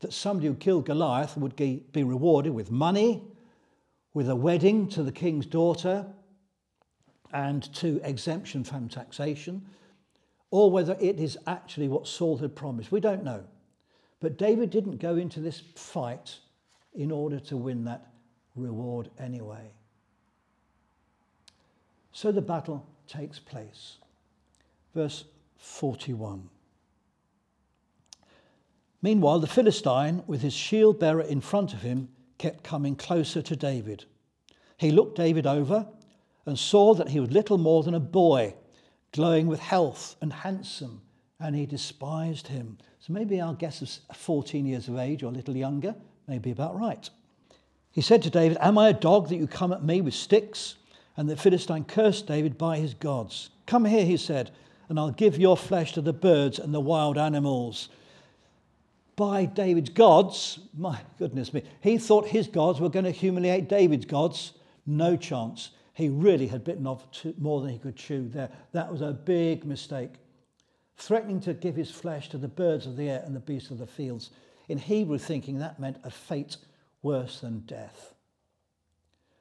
that 0.00 0.12
somebody 0.12 0.48
who 0.48 0.54
killed 0.54 0.86
Goliath 0.86 1.36
would 1.36 1.54
be 1.54 1.84
rewarded 1.94 2.54
with 2.54 2.70
money 2.70 3.22
with 4.14 4.28
a 4.28 4.34
wedding 4.34 4.88
to 4.88 5.02
the 5.02 5.12
king's 5.12 5.46
daughter 5.46 6.06
and 7.32 7.62
to 7.74 8.00
exemption 8.02 8.64
from 8.64 8.88
taxation, 8.88 9.64
or 10.50 10.70
whether 10.70 10.96
it 10.98 11.20
is 11.20 11.38
actually 11.46 11.86
what 11.86 12.08
Saul 12.08 12.38
had 12.38 12.56
promised. 12.56 12.90
We 12.90 13.00
don't 13.00 13.22
know. 13.22 13.44
But 14.18 14.36
David 14.36 14.70
didn't 14.70 14.96
go 14.96 15.16
into 15.16 15.40
this 15.40 15.62
fight 15.76 16.38
in 16.92 17.12
order 17.12 17.38
to 17.38 17.56
win 17.56 17.84
that 17.84 18.10
reward 18.56 19.10
anyway. 19.18 19.72
So 22.12 22.32
the 22.32 22.42
battle 22.42 22.86
takes 23.06 23.38
place. 23.38 23.96
Verse 24.94 25.24
41. 25.58 26.48
Meanwhile, 29.02 29.40
the 29.40 29.46
Philistine, 29.46 30.22
with 30.26 30.42
his 30.42 30.52
shield 30.52 30.98
bearer 30.98 31.22
in 31.22 31.40
front 31.40 31.72
of 31.72 31.82
him, 31.82 32.08
kept 32.38 32.62
coming 32.62 32.96
closer 32.96 33.40
to 33.42 33.56
David. 33.56 34.04
He 34.76 34.90
looked 34.90 35.16
David 35.16 35.46
over 35.46 35.86
and 36.46 36.58
saw 36.58 36.94
that 36.94 37.08
he 37.08 37.20
was 37.20 37.30
little 37.30 37.58
more 37.58 37.82
than 37.82 37.94
a 37.94 38.00
boy, 38.00 38.54
glowing 39.12 39.46
with 39.46 39.60
health 39.60 40.16
and 40.20 40.32
handsome, 40.32 41.02
and 41.38 41.56
he 41.56 41.66
despised 41.66 42.48
him. 42.48 42.78
So 42.98 43.12
maybe 43.12 43.40
our 43.40 43.54
guess 43.54 43.82
is 43.82 44.00
14 44.14 44.66
years 44.66 44.88
of 44.88 44.98
age 44.98 45.22
or 45.22 45.26
a 45.26 45.34
little 45.34 45.56
younger, 45.56 45.94
may 46.26 46.38
be 46.38 46.50
about 46.50 46.78
right. 46.78 47.08
He 47.92 48.00
said 48.00 48.22
to 48.22 48.30
David, 48.30 48.58
Am 48.60 48.78
I 48.78 48.88
a 48.88 48.94
dog 48.94 49.28
that 49.28 49.36
you 49.36 49.46
come 49.46 49.72
at 49.72 49.82
me 49.82 50.00
with 50.00 50.14
sticks? 50.14 50.76
And 51.16 51.28
the 51.28 51.36
Philistine 51.36 51.84
cursed 51.84 52.26
David 52.26 52.56
by 52.56 52.78
his 52.78 52.94
gods. 52.94 53.50
Come 53.66 53.84
here, 53.84 54.04
he 54.04 54.16
said, 54.16 54.50
and 54.88 54.98
I'll 54.98 55.10
give 55.10 55.38
your 55.38 55.56
flesh 55.56 55.92
to 55.94 56.00
the 56.00 56.12
birds 56.12 56.58
and 56.58 56.72
the 56.72 56.80
wild 56.80 57.18
animals 57.18 57.88
by 59.20 59.44
David's 59.44 59.90
gods, 59.90 60.60
my 60.74 60.98
goodness 61.18 61.52
me, 61.52 61.62
he 61.82 61.98
thought 61.98 62.26
his 62.26 62.48
gods 62.48 62.80
were 62.80 62.88
going 62.88 63.04
to 63.04 63.10
humiliate 63.10 63.68
David's 63.68 64.06
gods. 64.06 64.52
No 64.86 65.14
chance. 65.14 65.72
He 65.92 66.08
really 66.08 66.46
had 66.46 66.64
bitten 66.64 66.86
off 66.86 67.04
more 67.38 67.60
than 67.60 67.68
he 67.68 67.78
could 67.78 67.96
chew 67.96 68.30
there. 68.30 68.48
That 68.72 68.90
was 68.90 69.02
a 69.02 69.12
big 69.12 69.66
mistake. 69.66 70.12
Threatening 70.96 71.38
to 71.40 71.52
give 71.52 71.76
his 71.76 71.90
flesh 71.90 72.30
to 72.30 72.38
the 72.38 72.48
birds 72.48 72.86
of 72.86 72.96
the 72.96 73.10
air 73.10 73.22
and 73.26 73.36
the 73.36 73.40
beasts 73.40 73.70
of 73.70 73.76
the 73.76 73.86
fields. 73.86 74.30
In 74.70 74.78
Hebrew 74.78 75.18
thinking, 75.18 75.58
that 75.58 75.78
meant 75.78 75.98
a 76.02 76.10
fate 76.10 76.56
worse 77.02 77.40
than 77.40 77.60
death. 77.60 78.14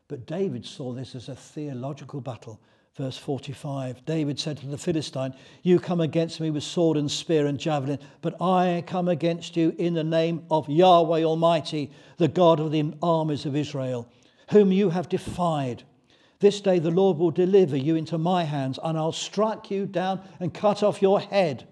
But 0.08 0.26
David 0.26 0.66
saw 0.66 0.94
this 0.94 1.16
as 1.16 1.30
a 1.30 1.36
theological 1.36 2.22
battle 2.22 2.60
Verse 3.00 3.18
45 3.18 4.04
David 4.04 4.38
said 4.38 4.58
to 4.58 4.68
the 4.68 4.78
Philistine, 4.78 5.34
You 5.64 5.80
come 5.80 6.02
against 6.02 6.42
me 6.42 6.52
with 6.52 6.64
sword 6.64 6.98
and 6.98 7.10
spear 7.10 7.46
and 7.48 7.58
javelin, 7.58 7.98
but 8.22 8.40
I 8.42 8.84
come 8.86 9.08
against 9.08 9.56
you 9.56 9.74
in 9.78 9.94
the 9.94 10.04
name 10.04 10.44
of 10.52 10.68
Yahweh 10.68 11.24
Almighty, 11.24 11.92
the 12.18 12.28
God 12.28 12.60
of 12.60 12.74
the 12.74 12.94
armies 13.02 13.46
of 13.46 13.56
Israel, 13.56 14.06
whom 14.50 14.74
you 14.74 14.90
have 14.90 15.08
defied. 15.08 15.84
This 16.40 16.60
day 16.60 16.80
the 16.80 16.92
Lord 16.92 17.18
will 17.18 17.32
deliver 17.32 17.78
you 17.78 17.96
into 17.96 18.18
my 18.18 18.44
hands, 18.44 18.78
and 18.84 18.98
I'll 18.98 19.14
strike 19.14 19.72
you 19.72 19.86
down 19.86 20.20
and 20.42 20.54
cut 20.54 20.84
off 20.84 21.02
your 21.02 21.22
head. 21.22 21.68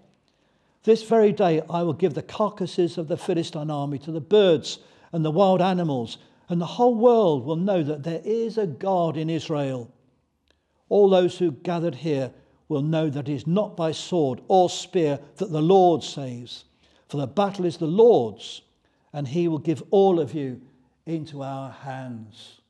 This 0.84 1.02
very 1.02 1.32
day 1.32 1.60
I 1.68 1.82
will 1.82 1.92
give 1.92 2.14
the 2.14 2.22
carcasses 2.22 2.96
of 2.96 3.08
the 3.08 3.18
Philistine 3.18 3.70
army 3.70 3.98
to 3.98 4.12
the 4.12 4.20
birds 4.22 4.78
and 5.12 5.24
the 5.24 5.30
wild 5.30 5.60
animals, 5.60 6.18
and 6.48 6.60
the 6.60 6.66
whole 6.66 6.94
world 6.94 7.44
will 7.44 7.56
know 7.56 7.82
that 7.82 8.04
there 8.04 8.22
is 8.24 8.58
a 8.58 8.66
God 8.66 9.16
in 9.16 9.28
Israel. 9.28 9.92
All 10.88 11.08
those 11.10 11.38
who 11.38 11.52
gathered 11.52 11.96
here 11.96 12.32
will 12.68 12.82
know 12.82 13.08
that 13.10 13.28
it 13.28 13.34
is 13.34 13.46
not 13.46 13.76
by 13.76 13.92
sword 13.92 14.40
or 14.48 14.70
spear 14.70 15.18
that 15.36 15.50
the 15.50 15.62
Lord 15.62 16.02
saves, 16.02 16.64
for 17.08 17.16
the 17.16 17.26
battle 17.26 17.64
is 17.64 17.78
the 17.78 17.86
Lord's, 17.86 18.62
and 19.12 19.28
he 19.28 19.48
will 19.48 19.58
give 19.58 19.82
all 19.90 20.20
of 20.20 20.34
you 20.34 20.60
into 21.06 21.42
our 21.42 21.70
hands. 21.70 22.60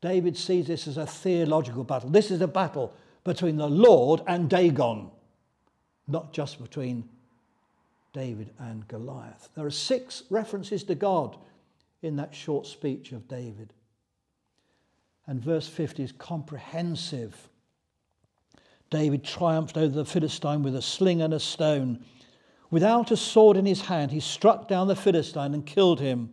David 0.00 0.36
sees 0.36 0.66
this 0.66 0.88
as 0.88 0.96
a 0.96 1.06
theological 1.06 1.84
battle. 1.84 2.10
This 2.10 2.30
is 2.30 2.40
a 2.40 2.48
battle 2.48 2.92
between 3.22 3.56
the 3.56 3.68
Lord 3.68 4.22
and 4.26 4.48
Dagon, 4.48 5.10
not 6.08 6.32
just 6.32 6.60
between 6.60 7.08
David 8.12 8.50
and 8.58 8.88
Goliath. 8.88 9.50
There 9.54 9.66
are 9.66 9.70
six 9.70 10.24
references 10.30 10.82
to 10.84 10.94
God 10.94 11.36
in 12.02 12.16
that 12.16 12.34
short 12.34 12.66
speech 12.66 13.12
of 13.12 13.28
David. 13.28 13.72
And 15.26 15.40
verse 15.40 15.68
50 15.68 16.02
is 16.02 16.12
comprehensive. 16.12 17.48
David 18.90 19.22
triumphed 19.22 19.76
over 19.76 19.94
the 19.94 20.04
Philistine 20.04 20.62
with 20.62 20.74
a 20.74 20.82
sling 20.82 21.22
and 21.22 21.32
a 21.32 21.40
stone. 21.40 22.04
Without 22.70 23.10
a 23.10 23.16
sword 23.16 23.56
in 23.56 23.66
his 23.66 23.82
hand, 23.82 24.10
he 24.10 24.20
struck 24.20 24.66
down 24.66 24.88
the 24.88 24.96
Philistine 24.96 25.54
and 25.54 25.64
killed 25.64 26.00
him. 26.00 26.32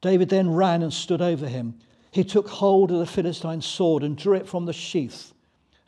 David 0.00 0.30
then 0.30 0.50
ran 0.50 0.82
and 0.82 0.92
stood 0.92 1.20
over 1.20 1.46
him. 1.46 1.78
He 2.10 2.24
took 2.24 2.48
hold 2.48 2.90
of 2.90 2.98
the 2.98 3.06
Philistine's 3.06 3.66
sword 3.66 4.02
and 4.02 4.16
drew 4.16 4.34
it 4.34 4.48
from 4.48 4.66
the 4.66 4.72
sheath. 4.72 5.32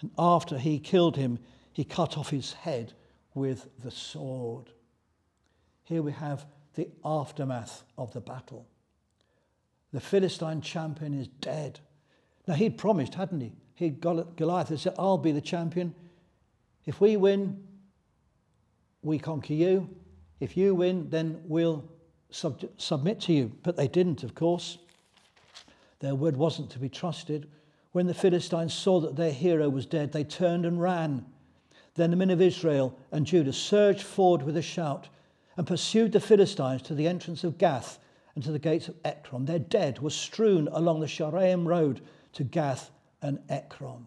And 0.01 0.11
after 0.19 0.59
he 0.59 0.79
killed 0.79 1.17
him, 1.17 1.39
he 1.73 1.85
cut 1.85 2.19
off 2.19 2.31
his 2.31 2.53
head 2.53 2.93
with 3.35 3.69
the 3.83 3.91
sword. 3.91 4.71
Here 5.85 6.03
we 6.03 6.13
have 6.13 6.47
the 6.75 6.89
aftermath 7.05 7.83
of 7.97 8.13
the 8.13 8.21
battle. 8.21 8.67
The 9.93 10.01
Philistine 10.01 10.61
champion 10.61 11.15
is 11.15 11.29
dead. 11.29 11.81
Now, 12.47 12.55
he'd 12.55 12.79
promised, 12.79 13.15
hadn't 13.15 13.53
he? 13.77 13.91
Got 13.91 14.37
Goliath 14.37 14.71
and 14.71 14.81
said, 14.81 14.95
I'll 14.99 15.19
be 15.19 15.33
the 15.33 15.41
champion. 15.41 15.95
If 16.87 17.01
we 17.01 17.17
win, 17.17 17.63
we 19.03 19.19
conquer 19.19 19.55
you. 19.55 19.89
If 20.41 20.57
you 20.57 20.75
win, 20.75 21.11
then 21.11 21.41
we'll 21.45 21.85
sub- 22.31 22.65
submit 22.77 23.21
to 23.23 23.33
you. 23.33 23.53
But 23.63 23.77
they 23.77 23.89
didn't, 23.89 24.23
of 24.23 24.35
course. 24.35 24.79
Their 26.01 26.15
word 26.15 26.37
wasn't 26.37 26.71
to 26.71 26.79
be 26.79 26.89
trusted. 26.89 27.49
When 27.93 28.07
the 28.07 28.15
Philistines 28.15 28.73
saw 28.73 29.01
that 29.01 29.17
their 29.17 29.33
hero 29.33 29.69
was 29.69 29.87
dead, 29.87 30.13
they 30.13 30.25
turned 30.25 30.65
and 30.65 30.81
ran. 30.81 31.27
Then 31.95 32.11
the 32.11 32.17
men 32.17 32.31
of 32.31 32.41
Israel 32.41 32.99
and 33.11 33.27
Judah 33.27 33.53
surged 33.53 34.03
forward 34.03 34.43
with 34.43 34.57
a 34.57 34.63
shout 34.63 35.09
and 35.57 35.67
pursued 35.67 36.13
the 36.13 36.21
Philistines 36.21 36.83
to 36.83 36.95
the 36.95 37.07
entrance 37.07 37.45
of 37.45 37.59
Gath 37.59 37.99
and 38.35 38.43
to 38.45 38.53
the 38.53 38.59
gates 38.59 38.89
of 38.89 38.97
Ekron. 39.05 39.45
Their 39.45 39.59
dead 39.59 40.01
were 40.01 40.11
strewn 40.11 40.69
along 40.73 41.01
the 41.01 41.07
Shaaraim 41.07 41.67
road 41.67 42.01
to 42.35 42.45
Gath 42.45 42.91
and 43.21 43.39
Ekron. 43.49 44.07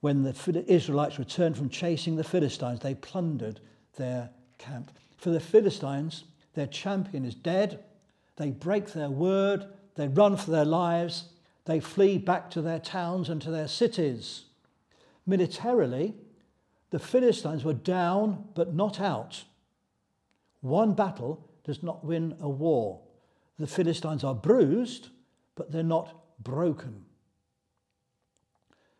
When 0.00 0.22
the 0.22 0.64
Israelites 0.66 1.18
returned 1.18 1.56
from 1.56 1.68
chasing 1.68 2.16
the 2.16 2.24
Philistines, 2.24 2.80
they 2.80 2.94
plundered 2.94 3.60
their 3.96 4.30
camp. 4.56 4.90
For 5.18 5.30
the 5.30 5.40
Philistines, 5.40 6.24
their 6.54 6.66
champion 6.66 7.24
is 7.24 7.34
dead. 7.34 7.84
They 8.36 8.50
break 8.50 8.92
their 8.92 9.10
word. 9.10 9.66
They 9.96 10.08
run 10.08 10.36
for 10.38 10.50
their 10.50 10.64
lives. 10.64 11.24
They 11.66 11.80
flee 11.80 12.16
back 12.16 12.50
to 12.52 12.62
their 12.62 12.78
towns 12.78 13.28
and 13.28 13.42
to 13.42 13.50
their 13.50 13.68
cities. 13.68 14.44
Militarily, 15.26 16.14
the 16.88 16.98
Philistines 16.98 17.64
were 17.64 17.74
down 17.74 18.44
but 18.54 18.74
not 18.74 19.00
out. 19.00 19.44
One 20.62 20.94
battle 20.94 21.46
does 21.70 21.84
not 21.84 22.04
win 22.04 22.34
a 22.40 22.48
war. 22.48 23.00
The 23.56 23.66
Philistines 23.68 24.24
are 24.24 24.34
bruised, 24.34 25.10
but 25.54 25.70
they're 25.70 25.84
not 25.84 26.42
broken. 26.42 27.04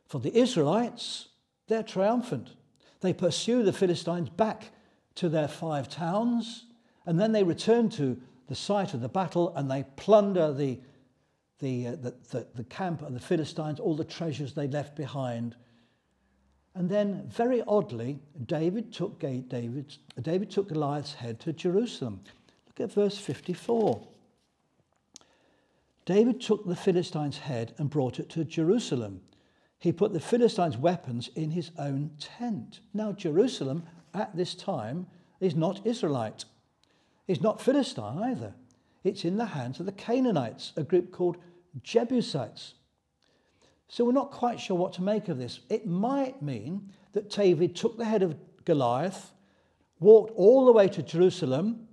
For 0.07 0.21
the 0.21 0.39
Israelites, 0.39 1.31
they're 1.67 1.83
triumphant. 1.83 2.51
They 3.01 3.13
pursue 3.13 3.65
the 3.65 3.73
Philistines 3.73 4.29
back 4.29 4.71
to 5.17 5.29
their 5.29 5.49
five 5.49 5.89
towns, 5.89 6.67
and 7.07 7.19
then 7.19 7.33
they 7.33 7.43
return 7.43 7.89
to 7.91 8.21
the 8.47 8.55
site 8.55 8.95
of 8.95 9.01
the 9.01 9.09
battle 9.09 9.53
and 9.57 9.69
they 9.69 9.85
plunder 9.97 10.53
the, 10.53 10.79
the, 11.59 11.89
uh, 11.89 11.91
the, 11.97 12.15
the, 12.31 12.47
the 12.55 12.65
camp 12.65 13.03
of 13.03 13.15
the 13.15 13.21
Philistines, 13.21 13.81
all 13.81 13.97
the 13.97 14.05
treasures 14.05 14.53
they 14.53 14.69
left 14.69 14.95
behind. 14.95 15.57
And 16.77 16.89
then, 16.89 17.29
very 17.29 17.63
oddly, 17.67 18.21
David 18.47 18.93
took, 18.93 19.19
David, 19.19 19.97
David 20.23 20.51
took 20.51 20.69
Goliath's 20.69 21.15
head 21.15 21.41
to 21.41 21.53
Jerusalem. 21.53 22.21
Look 22.81 22.89
at 22.89 22.95
verse 22.95 23.19
54. 23.19 24.09
David 26.07 26.41
took 26.41 26.67
the 26.67 26.75
Philistine's 26.75 27.37
head 27.37 27.75
and 27.77 27.91
brought 27.91 28.19
it 28.19 28.31
to 28.31 28.43
Jerusalem. 28.43 29.21
He 29.79 29.93
put 29.93 30.15
the 30.15 30.19
Philistines' 30.19 30.79
weapons 30.79 31.29
in 31.37 31.51
his 31.51 31.73
own 31.77 32.13
tent. 32.19 32.81
Now, 32.95 33.13
Jerusalem 33.13 33.83
at 34.15 34.35
this 34.35 34.55
time 34.55 35.09
is 35.41 35.55
not 35.55 35.87
Israelite. 35.87 36.47
It's 37.29 37.43
not 37.43 37.61
Philistine 37.61 38.17
either. 38.19 38.55
It's 39.05 39.27
in 39.27 39.37
the 39.37 39.45
hands 39.45 39.79
of 39.79 39.85
the 39.85 39.93
Canaanites, 39.93 40.73
a 40.75 40.83
group 40.83 41.13
called 41.13 41.37
Jebusites. 41.83 42.77
So 43.89 44.07
we're 44.07 44.13
not 44.13 44.31
quite 44.31 44.59
sure 44.59 44.79
what 44.79 44.95
to 44.95 45.03
make 45.03 45.29
of 45.29 45.37
this. 45.37 45.61
It 45.69 45.87
might 45.87 46.41
mean 46.41 46.95
that 47.13 47.29
David 47.29 47.77
took 47.77 47.99
the 47.99 48.07
head 48.07 48.23
of 48.23 48.37
Goliath, 48.65 49.33
walked 49.99 50.33
all 50.35 50.65
the 50.65 50.73
way 50.73 50.89
to 50.89 51.03
Jerusalem, 51.03 51.89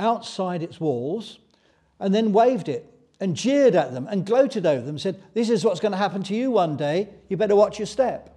outside 0.00 0.62
its 0.62 0.80
walls, 0.80 1.38
and 2.00 2.14
then 2.14 2.32
waved 2.32 2.68
it 2.68 2.86
and 3.20 3.36
jeered 3.36 3.76
at 3.76 3.92
them 3.92 4.06
and 4.10 4.26
gloated 4.26 4.66
over 4.66 4.84
them, 4.84 4.98
said, 4.98 5.22
This 5.34 5.50
is 5.50 5.64
what's 5.64 5.80
going 5.80 5.92
to 5.92 5.98
happen 5.98 6.22
to 6.24 6.34
you 6.34 6.50
one 6.50 6.76
day. 6.76 7.08
You 7.28 7.36
better 7.36 7.54
watch 7.54 7.78
your 7.78 7.86
step. 7.86 8.36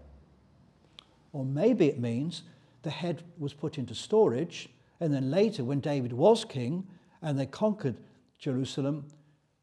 Or 1.31 1.43
maybe 1.43 1.87
it 1.87 1.99
means 1.99 2.43
the 2.83 2.91
head 2.91 3.23
was 3.39 3.53
put 3.53 3.77
into 3.77 3.95
storage, 3.95 4.69
and 4.99 5.13
then 5.13 5.31
later, 5.31 5.63
when 5.63 5.79
David 5.79 6.13
was 6.13 6.45
king 6.45 6.85
and 7.21 7.39
they 7.39 7.45
conquered 7.45 7.95
Jerusalem, 8.37 9.05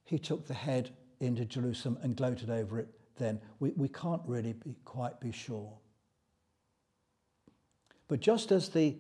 he 0.05 0.19
took 0.19 0.47
the 0.47 0.55
head 0.55 0.91
into 1.21 1.45
Jerusalem 1.45 1.99
and 2.03 2.17
gloated 2.17 2.51
over 2.51 2.81
it 2.81 2.89
then 3.21 3.39
we, 3.61 3.71
we 3.77 3.87
can't 3.87 4.23
really 4.27 4.55
be, 4.55 4.75
quite 4.85 5.21
be 5.21 5.31
sure. 5.31 5.71
But 8.09 8.19
just 8.19 8.51
as 8.51 8.71
the 8.71 8.97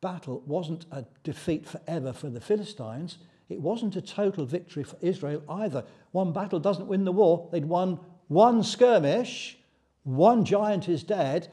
battle 0.00 0.42
wasn't 0.46 0.86
a 0.90 1.04
defeat 1.24 1.66
forever 1.66 2.12
for 2.12 2.30
the 2.30 2.40
Philistines, 2.40 3.18
it 3.48 3.60
wasn't 3.60 3.96
a 3.96 4.02
total 4.02 4.44
victory 4.44 4.84
for 4.84 4.96
Israel 5.00 5.42
either. 5.48 5.84
One 6.12 6.32
battle 6.32 6.60
doesn't 6.60 6.86
win 6.86 7.04
the 7.04 7.12
war. 7.12 7.48
They'd 7.50 7.64
won 7.64 7.98
one 8.28 8.62
skirmish, 8.62 9.58
one 10.02 10.44
giant 10.44 10.88
is 10.88 11.02
dead, 11.02 11.48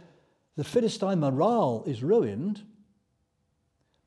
the 0.57 0.63
Philistine 0.63 1.19
morale 1.19 1.83
is 1.85 2.03
ruined, 2.03 2.63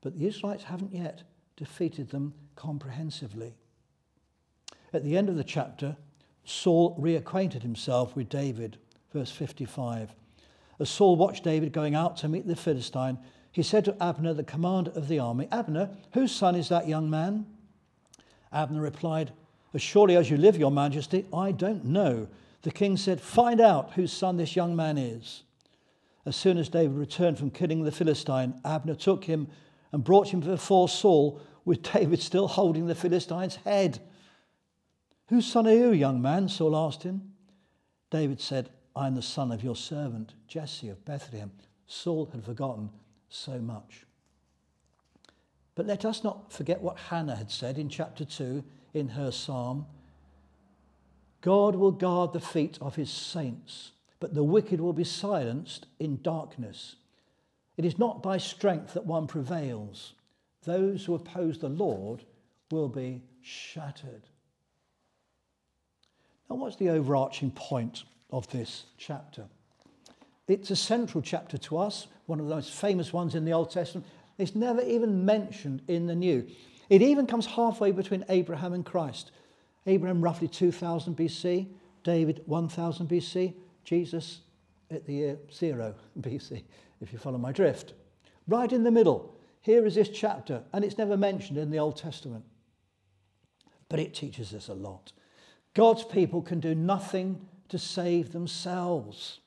but 0.01 0.17
the 0.17 0.27
Israelites 0.27 0.63
haven't 0.63 0.93
yet 0.93 1.23
defeated 1.55 2.09
them 2.09 2.33
comprehensively. 2.55 3.55
At 4.93 5.03
the 5.03 5.17
end 5.17 5.29
of 5.29 5.35
the 5.35 5.43
chapter, 5.43 5.97
Saul 6.43 6.99
reacquainted 6.99 7.61
himself 7.61 8.15
with 8.15 8.29
David. 8.29 8.77
Verse 9.13 9.31
55. 9.31 10.15
As 10.79 10.89
Saul 10.89 11.15
watched 11.15 11.43
David 11.43 11.73
going 11.73 11.95
out 11.95 12.17
to 12.17 12.27
meet 12.27 12.47
the 12.47 12.55
Philistine, 12.55 13.17
he 13.51 13.63
said 13.63 13.85
to 13.85 14.03
Abner, 14.03 14.33
the 14.33 14.43
commander 14.43 14.91
of 14.91 15.07
the 15.07 15.19
army, 15.19 15.47
Abner, 15.51 15.89
whose 16.13 16.31
son 16.31 16.55
is 16.55 16.69
that 16.69 16.87
young 16.87 17.09
man? 17.09 17.45
Abner 18.51 18.81
replied, 18.81 19.31
As 19.73 19.81
surely 19.81 20.15
as 20.15 20.29
you 20.29 20.37
live, 20.37 20.57
your 20.57 20.71
majesty, 20.71 21.25
I 21.33 21.51
don't 21.51 21.85
know. 21.85 22.27
The 22.61 22.71
king 22.71 22.97
said, 22.97 23.21
Find 23.21 23.59
out 23.59 23.93
whose 23.93 24.11
son 24.11 24.37
this 24.37 24.55
young 24.55 24.75
man 24.75 24.97
is. 24.97 25.43
As 26.25 26.35
soon 26.35 26.57
as 26.57 26.69
David 26.69 26.97
returned 26.97 27.39
from 27.39 27.49
killing 27.49 27.83
the 27.83 27.91
Philistine, 27.91 28.59
Abner 28.63 28.95
took 28.95 29.23
him 29.23 29.47
and 29.91 30.03
brought 30.03 30.29
him 30.29 30.41
before 30.41 30.89
Saul, 30.89 31.41
with 31.65 31.81
David 31.81 32.21
still 32.21 32.47
holding 32.47 32.87
the 32.87 32.95
Philistine's 32.95 33.55
head. 33.57 33.99
Whose 35.29 35.45
son 35.45 35.67
are 35.67 35.73
you, 35.73 35.91
young 35.91 36.21
man? 36.21 36.49
Saul 36.49 36.75
asked 36.75 37.03
him. 37.03 37.33
David 38.11 38.41
said, 38.41 38.69
I 38.95 39.07
am 39.07 39.15
the 39.15 39.21
son 39.21 39.51
of 39.51 39.63
your 39.63 39.75
servant, 39.75 40.33
Jesse 40.47 40.89
of 40.89 41.05
Bethlehem. 41.05 41.51
Saul 41.87 42.27
had 42.31 42.43
forgotten 42.43 42.89
so 43.29 43.59
much. 43.59 44.05
But 45.75 45.85
let 45.85 46.03
us 46.03 46.23
not 46.23 46.51
forget 46.51 46.81
what 46.81 46.97
Hannah 46.97 47.35
had 47.35 47.51
said 47.51 47.77
in 47.77 47.89
chapter 47.89 48.25
2 48.25 48.63
in 48.93 49.09
her 49.09 49.31
psalm 49.31 49.85
God 51.41 51.75
will 51.75 51.91
guard 51.91 52.33
the 52.33 52.41
feet 52.41 52.77
of 52.81 52.95
his 52.95 53.09
saints, 53.09 53.91
but 54.19 54.33
the 54.33 54.43
wicked 54.43 54.81
will 54.81 54.93
be 54.93 55.05
silenced 55.05 55.85
in 55.99 56.21
darkness. 56.21 56.97
It 57.77 57.85
is 57.85 57.97
not 57.97 58.21
by 58.21 58.37
strength 58.37 58.93
that 58.93 59.05
one 59.05 59.25
prevails. 59.25 60.15
Those 60.65 61.05
who 61.05 61.15
oppose 61.15 61.59
the 61.59 61.69
Lord 61.69 62.25
will 62.71 62.89
be 62.89 63.21
shattered. 63.41 64.23
Now, 66.49 66.57
what's 66.57 66.75
the 66.75 66.89
overarching 66.89 67.51
point 67.51 68.03
of 68.31 68.49
this 68.49 68.83
chapter? 68.97 69.45
It's 70.49 70.71
a 70.71 70.75
central 70.75 71.21
chapter 71.21 71.59
to 71.59 71.77
us, 71.77 72.07
one 72.25 72.39
of 72.39 72.47
the 72.47 72.55
most 72.55 72.73
famous 72.73 73.13
ones 73.13 73.35
in 73.35 73.45
the 73.45 73.53
Old 73.53 73.69
Testament. 73.69 74.07
It's 74.39 74.55
never 74.55 74.81
even 74.81 75.23
mentioned 75.23 75.83
in 75.87 76.07
the 76.07 76.15
New. 76.15 76.47
It 76.89 77.03
even 77.03 77.27
comes 77.27 77.45
halfway 77.45 77.91
between 77.91 78.25
Abraham 78.29 78.73
and 78.73 78.83
Christ. 78.83 79.31
Abraham 79.85 80.21
roughly 80.21 80.47
2000 80.47 81.15
BC, 81.15 81.67
David 82.03 82.41
1000 82.47 83.07
BC, 83.07 83.53
Jesus 83.83 84.41
at 84.89 85.05
the 85.05 85.13
year 85.13 85.37
0 85.53 85.93
BC, 86.19 86.63
if 86.99 87.13
you 87.13 87.19
follow 87.19 87.37
my 87.37 87.51
drift. 87.51 87.93
Right 88.47 88.71
in 88.73 88.83
the 88.83 88.91
middle, 88.91 89.35
here 89.61 89.85
is 89.85 89.93
this 89.93 90.09
chapter, 90.09 90.63
and 90.73 90.83
it's 90.83 90.97
never 90.97 91.15
mentioned 91.15 91.59
in 91.59 91.69
the 91.69 91.77
Old 91.77 91.95
Testament. 91.95 92.43
But 93.87 93.99
it 93.99 94.15
teaches 94.15 94.51
us 94.55 94.67
a 94.67 94.73
lot. 94.73 95.11
God's 95.75 96.03
people 96.03 96.41
can 96.41 96.59
do 96.59 96.73
nothing 96.73 97.45
to 97.67 97.77
save 97.77 98.31
themselves. 98.31 99.41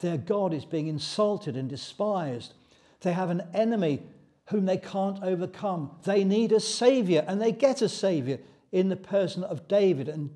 Their 0.00 0.18
God 0.18 0.54
is 0.54 0.64
being 0.64 0.86
insulted 0.86 1.56
and 1.56 1.68
despised. 1.68 2.54
They 3.00 3.12
have 3.12 3.30
an 3.30 3.42
enemy 3.52 4.02
whom 4.46 4.64
they 4.64 4.78
can't 4.78 5.22
overcome. 5.22 5.90
They 6.04 6.24
need 6.24 6.52
a 6.52 6.60
savior, 6.60 7.24
and 7.26 7.40
they 7.40 7.52
get 7.52 7.82
a 7.82 7.88
savior 7.88 8.38
in 8.72 8.88
the 8.88 8.96
person 8.96 9.44
of 9.44 9.68
David. 9.68 10.08
And 10.08 10.30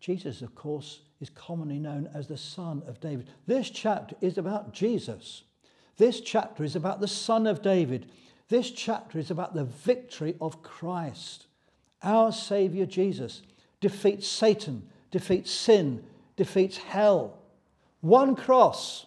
Jesus, 0.00 0.42
of 0.42 0.54
course, 0.54 1.00
is 1.20 1.30
commonly 1.30 1.78
known 1.78 2.08
as 2.12 2.26
the 2.26 2.36
Son 2.36 2.82
of 2.86 3.00
David. 3.00 3.28
This 3.46 3.70
chapter 3.70 4.16
is 4.20 4.38
about 4.38 4.72
Jesus. 4.72 5.42
This 5.96 6.20
chapter 6.20 6.64
is 6.64 6.74
about 6.74 7.00
the 7.00 7.08
Son 7.08 7.46
of 7.46 7.62
David. 7.62 8.10
This 8.48 8.70
chapter 8.70 9.18
is 9.18 9.30
about 9.30 9.54
the 9.54 9.64
victory 9.64 10.34
of 10.40 10.62
Christ. 10.62 11.46
Our 12.02 12.32
Savior 12.32 12.86
Jesus 12.86 13.42
defeats 13.80 14.26
Satan, 14.26 14.88
defeats 15.10 15.50
sin, 15.50 16.02
defeats 16.36 16.78
hell. 16.78 17.38
One 18.02 18.34
cross, 18.34 19.06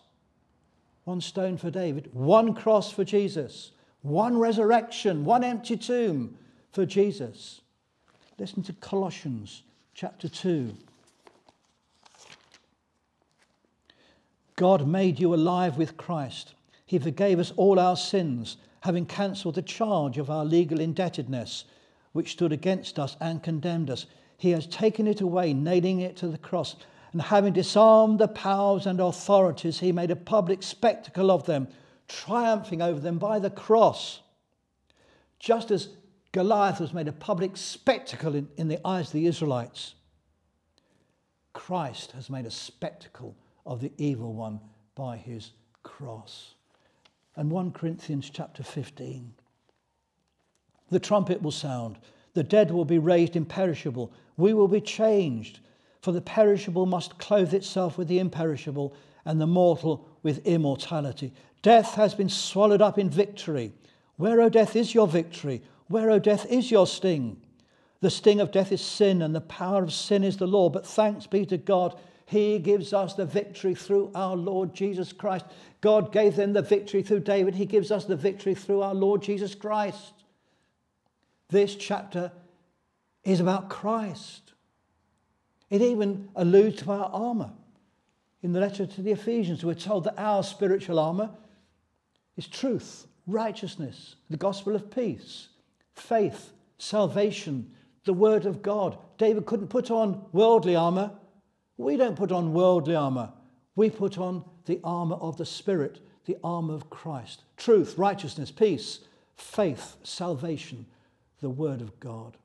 one 1.04 1.20
stone 1.20 1.58
for 1.58 1.70
David, 1.70 2.10
one 2.14 2.54
cross 2.56 2.92
for 2.92 3.04
Jesus, 3.04 3.72
one 4.02 4.38
resurrection, 4.38 5.26
one 5.26 5.44
empty 5.44 5.76
tomb 5.76 6.38
for 6.72 6.86
Jesus. 6.86 7.60
Listen 8.40 8.64
to 8.64 8.74
Colossians 8.74 9.64
chapter 9.94 10.30
2. 10.30 10.74
God 14.56 14.88
made 14.88 15.20
you 15.20 15.34
alive 15.34 15.78
with 15.78 15.98
Christ. 15.98 16.54
He 16.86 16.98
forgave 16.98 17.40
us 17.40 17.52
all 17.58 17.78
our 17.78 17.98
sins, 17.98 18.56
having 18.80 19.06
cancelled 19.06 19.56
the 19.56 19.62
charge 19.62 20.18
of 20.18 20.30
our 20.30 20.46
legal 20.46 20.80
indebtedness, 20.80 21.66
which 22.14 22.32
stood 22.32 22.54
against 22.54 22.98
us 22.98 23.18
and 23.20 23.44
condemned 23.44 23.90
us. 23.90 24.06
He 24.38 24.52
has 24.52 24.68
taken 24.68 25.06
it 25.06 25.20
away, 25.20 25.54
nailing 25.54 26.00
it 26.00 26.16
to 26.18 26.28
the 26.28 26.38
cross. 26.38 26.78
And 27.16 27.22
having 27.22 27.54
disarmed 27.54 28.20
the 28.20 28.28
powers 28.28 28.86
and 28.86 29.00
authorities, 29.00 29.80
he 29.80 29.94
made 29.94 30.12
a 30.12 30.18
public 30.18 30.62
spectacle 30.62 31.32
of 31.32 31.46
them, 31.46 31.70
triumphing 32.10 32.82
over 32.82 33.00
them 33.00 33.20
by 33.20 33.40
the 33.40 33.50
cross. 33.50 34.20
Just 35.40 35.72
as 35.72 35.88
Goliath 36.34 36.82
was 36.82 36.92
made 36.92 37.08
a 37.08 37.14
public 37.14 37.56
spectacle 37.56 38.36
in, 38.36 38.50
in 38.58 38.68
the 38.68 38.86
eyes 38.86 39.08
of 39.08 39.14
the 39.14 39.28
Israelites, 39.28 39.96
Christ 41.54 42.12
has 42.12 42.30
made 42.30 42.46
a 42.46 42.52
spectacle 42.52 43.34
of 43.66 43.80
the 43.80 43.94
evil 43.98 44.34
one 44.34 44.60
by 44.94 45.16
his 45.16 45.52
cross. 45.84 46.56
And 47.38 47.50
1 47.50 47.72
Corinthians 47.72 48.30
chapter 48.30 48.62
15. 48.62 49.34
The 50.90 51.00
trumpet 51.00 51.42
will 51.42 51.52
sound, 51.52 51.98
the 52.34 52.44
dead 52.44 52.72
will 52.72 52.84
be 52.84 53.00
raised 53.00 53.38
imperishable, 53.38 54.12
we 54.36 54.54
will 54.54 54.68
be 54.68 54.82
changed. 54.82 55.62
For 56.06 56.12
the 56.12 56.22
perishable 56.22 56.86
must 56.86 57.18
clothe 57.18 57.52
itself 57.52 57.98
with 57.98 58.08
the 58.08 58.20
imperishable, 58.20 58.94
and 59.26 59.42
the 59.42 59.48
mortal 59.48 60.08
with 60.22 60.46
immortality. 60.46 61.34
Death 61.64 61.96
has 61.96 62.14
been 62.14 62.30
swallowed 62.30 62.80
up 62.80 63.00
in 63.00 63.10
victory. 63.10 63.74
Where, 64.16 64.40
O 64.40 64.48
death, 64.48 64.76
is 64.76 64.94
your 64.94 65.08
victory? 65.08 65.64
Where, 65.88 66.12
O 66.12 66.20
death, 66.20 66.46
is 66.46 66.70
your 66.70 66.86
sting? 66.86 67.42
The 68.02 68.12
sting 68.12 68.40
of 68.40 68.52
death 68.52 68.72
is 68.72 68.82
sin, 68.82 69.24
and 69.24 69.34
the 69.34 69.42
power 69.42 69.82
of 69.82 69.92
sin 69.92 70.24
is 70.24 70.38
the 70.38 70.46
law. 70.46 70.70
But 70.70 70.86
thanks 70.86 71.26
be 71.26 71.44
to 71.48 71.58
God 71.58 72.00
he 72.28 72.60
gives 72.60 72.94
us 72.94 73.16
the 73.16 73.26
victory 73.26 73.74
through 73.74 74.12
our 74.14 74.36
Lord 74.36 74.76
Jesus 74.76 75.12
Christ. 75.12 75.46
God 75.82 76.12
gave 76.12 76.36
them 76.36 76.54
the 76.54 76.62
victory 76.62 77.02
through 77.02 77.22
David. 77.22 77.56
He 77.56 77.66
gives 77.66 77.90
us 77.90 78.06
the 78.06 78.16
victory 78.16 78.54
through 78.54 78.84
our 78.84 78.94
Lord 78.94 79.24
Jesus 79.24 79.56
Christ. 79.56 80.14
This 81.50 81.76
chapter 81.76 82.32
is 83.24 83.40
about 83.40 83.72
Christ. 83.72 84.52
It 85.70 85.82
even 85.82 86.30
alludes 86.36 86.82
to 86.84 86.92
our 86.92 87.10
armor. 87.12 87.52
In 88.44 88.54
the 88.54 88.60
letter 88.60 88.86
to 88.86 89.02
the 89.02 89.12
Ephesians, 89.12 89.66
we're 89.66 89.74
told 89.74 90.04
that 90.04 90.20
our 90.20 90.44
spiritual 90.44 91.00
armor 91.00 91.32
is 92.38 92.48
truth, 92.48 93.08
righteousness, 93.26 94.16
the 94.30 94.38
gospel 94.38 94.76
of 94.76 94.92
peace, 94.92 95.48
faith, 95.94 96.52
salvation, 96.78 97.72
the 98.04 98.14
word 98.14 98.46
of 98.46 98.62
God. 98.62 98.98
David 99.18 99.46
couldn't 99.46 99.70
put 99.70 99.90
on 99.90 100.26
worldly 100.32 100.76
armor 100.76 101.12
we 101.78 101.98
don't 101.98 102.16
put 102.16 102.32
on 102.32 102.54
worldly 102.54 102.96
armor. 102.96 103.32
We 103.76 103.90
put 103.90 104.18
on 104.18 104.46
the 104.66 104.80
armor 104.84 105.16
of 105.16 105.38
the 105.38 105.46
Spirit, 105.46 106.00
the 106.26 106.38
armor 106.44 106.74
of 106.74 106.90
Christ. 106.90 107.44
Truth, 107.58 107.98
righteousness, 107.98 108.52
peace, 108.52 109.00
faith, 109.36 109.98
salvation, 110.04 110.86
the 111.42 111.50
Word 111.50 111.82
of 111.82 112.00
God. 112.00 112.38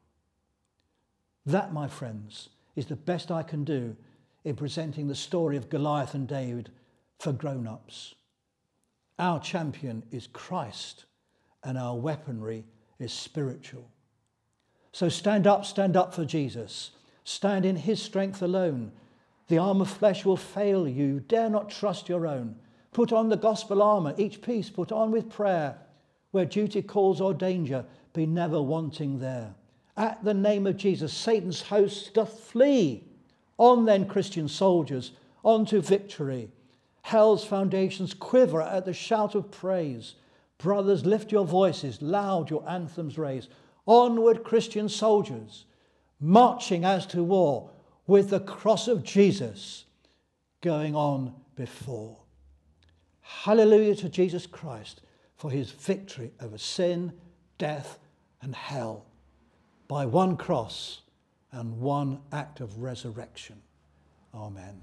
That, 1.46 1.72
my 1.72 1.88
friends, 1.88 2.48
is 2.80 2.86
the 2.86 2.96
best 2.96 3.30
I 3.30 3.44
can 3.44 3.62
do 3.62 3.96
in 4.42 4.56
presenting 4.56 5.06
the 5.06 5.14
story 5.14 5.56
of 5.56 5.70
Goliath 5.70 6.14
and 6.14 6.26
David 6.26 6.70
for 7.20 7.32
grown 7.32 7.68
ups. 7.68 8.16
Our 9.18 9.38
champion 9.38 10.02
is 10.10 10.26
Christ, 10.26 11.04
and 11.62 11.78
our 11.78 11.94
weaponry 11.94 12.64
is 12.98 13.12
spiritual. 13.12 13.88
So 14.92 15.08
stand 15.08 15.46
up, 15.46 15.64
stand 15.64 15.96
up 15.96 16.12
for 16.12 16.24
Jesus. 16.24 16.90
Stand 17.22 17.64
in 17.64 17.76
his 17.76 18.02
strength 18.02 18.42
alone 18.42 18.90
the 19.50 19.58
arm 19.58 19.80
of 19.80 19.90
flesh 19.90 20.24
will 20.24 20.36
fail 20.36 20.86
you. 20.86 21.18
Dare 21.18 21.50
not 21.50 21.70
trust 21.70 22.08
your 22.08 22.24
own. 22.24 22.54
Put 22.92 23.12
on 23.12 23.28
the 23.28 23.36
gospel 23.36 23.82
armour, 23.82 24.14
each 24.16 24.42
piece 24.42 24.70
put 24.70 24.92
on 24.92 25.10
with 25.10 25.28
prayer. 25.28 25.76
Where 26.30 26.44
duty 26.44 26.82
calls 26.82 27.20
or 27.20 27.34
danger, 27.34 27.84
be 28.12 28.26
never 28.26 28.62
wanting 28.62 29.18
there. 29.18 29.56
At 30.00 30.24
the 30.24 30.32
name 30.32 30.66
of 30.66 30.78
Jesus, 30.78 31.12
Satan's 31.12 31.60
host 31.60 32.14
doth 32.14 32.40
flee. 32.40 33.04
On 33.58 33.84
then, 33.84 34.08
Christian 34.08 34.48
soldiers, 34.48 35.12
on 35.44 35.66
to 35.66 35.82
victory. 35.82 36.48
Hell's 37.02 37.44
foundations 37.44 38.14
quiver 38.14 38.62
at 38.62 38.86
the 38.86 38.94
shout 38.94 39.34
of 39.34 39.50
praise. 39.50 40.14
Brothers, 40.56 41.04
lift 41.04 41.30
your 41.30 41.44
voices, 41.44 42.00
loud 42.00 42.48
your 42.48 42.66
anthems 42.66 43.18
raise. 43.18 43.48
Onward, 43.84 44.42
Christian 44.42 44.88
soldiers, 44.88 45.66
marching 46.18 46.82
as 46.82 47.04
to 47.08 47.22
war 47.22 47.68
with 48.06 48.30
the 48.30 48.40
cross 48.40 48.88
of 48.88 49.04
Jesus 49.04 49.84
going 50.62 50.96
on 50.96 51.34
before. 51.56 52.16
Hallelujah 53.20 53.96
to 53.96 54.08
Jesus 54.08 54.46
Christ 54.46 55.02
for 55.36 55.50
his 55.50 55.70
victory 55.70 56.32
over 56.40 56.56
sin, 56.56 57.12
death, 57.58 57.98
and 58.40 58.54
hell 58.54 59.04
by 59.90 60.06
one 60.06 60.36
cross 60.36 61.00
and 61.50 61.80
one 61.80 62.20
act 62.30 62.60
of 62.60 62.80
resurrection. 62.80 63.60
Amen. 64.32 64.80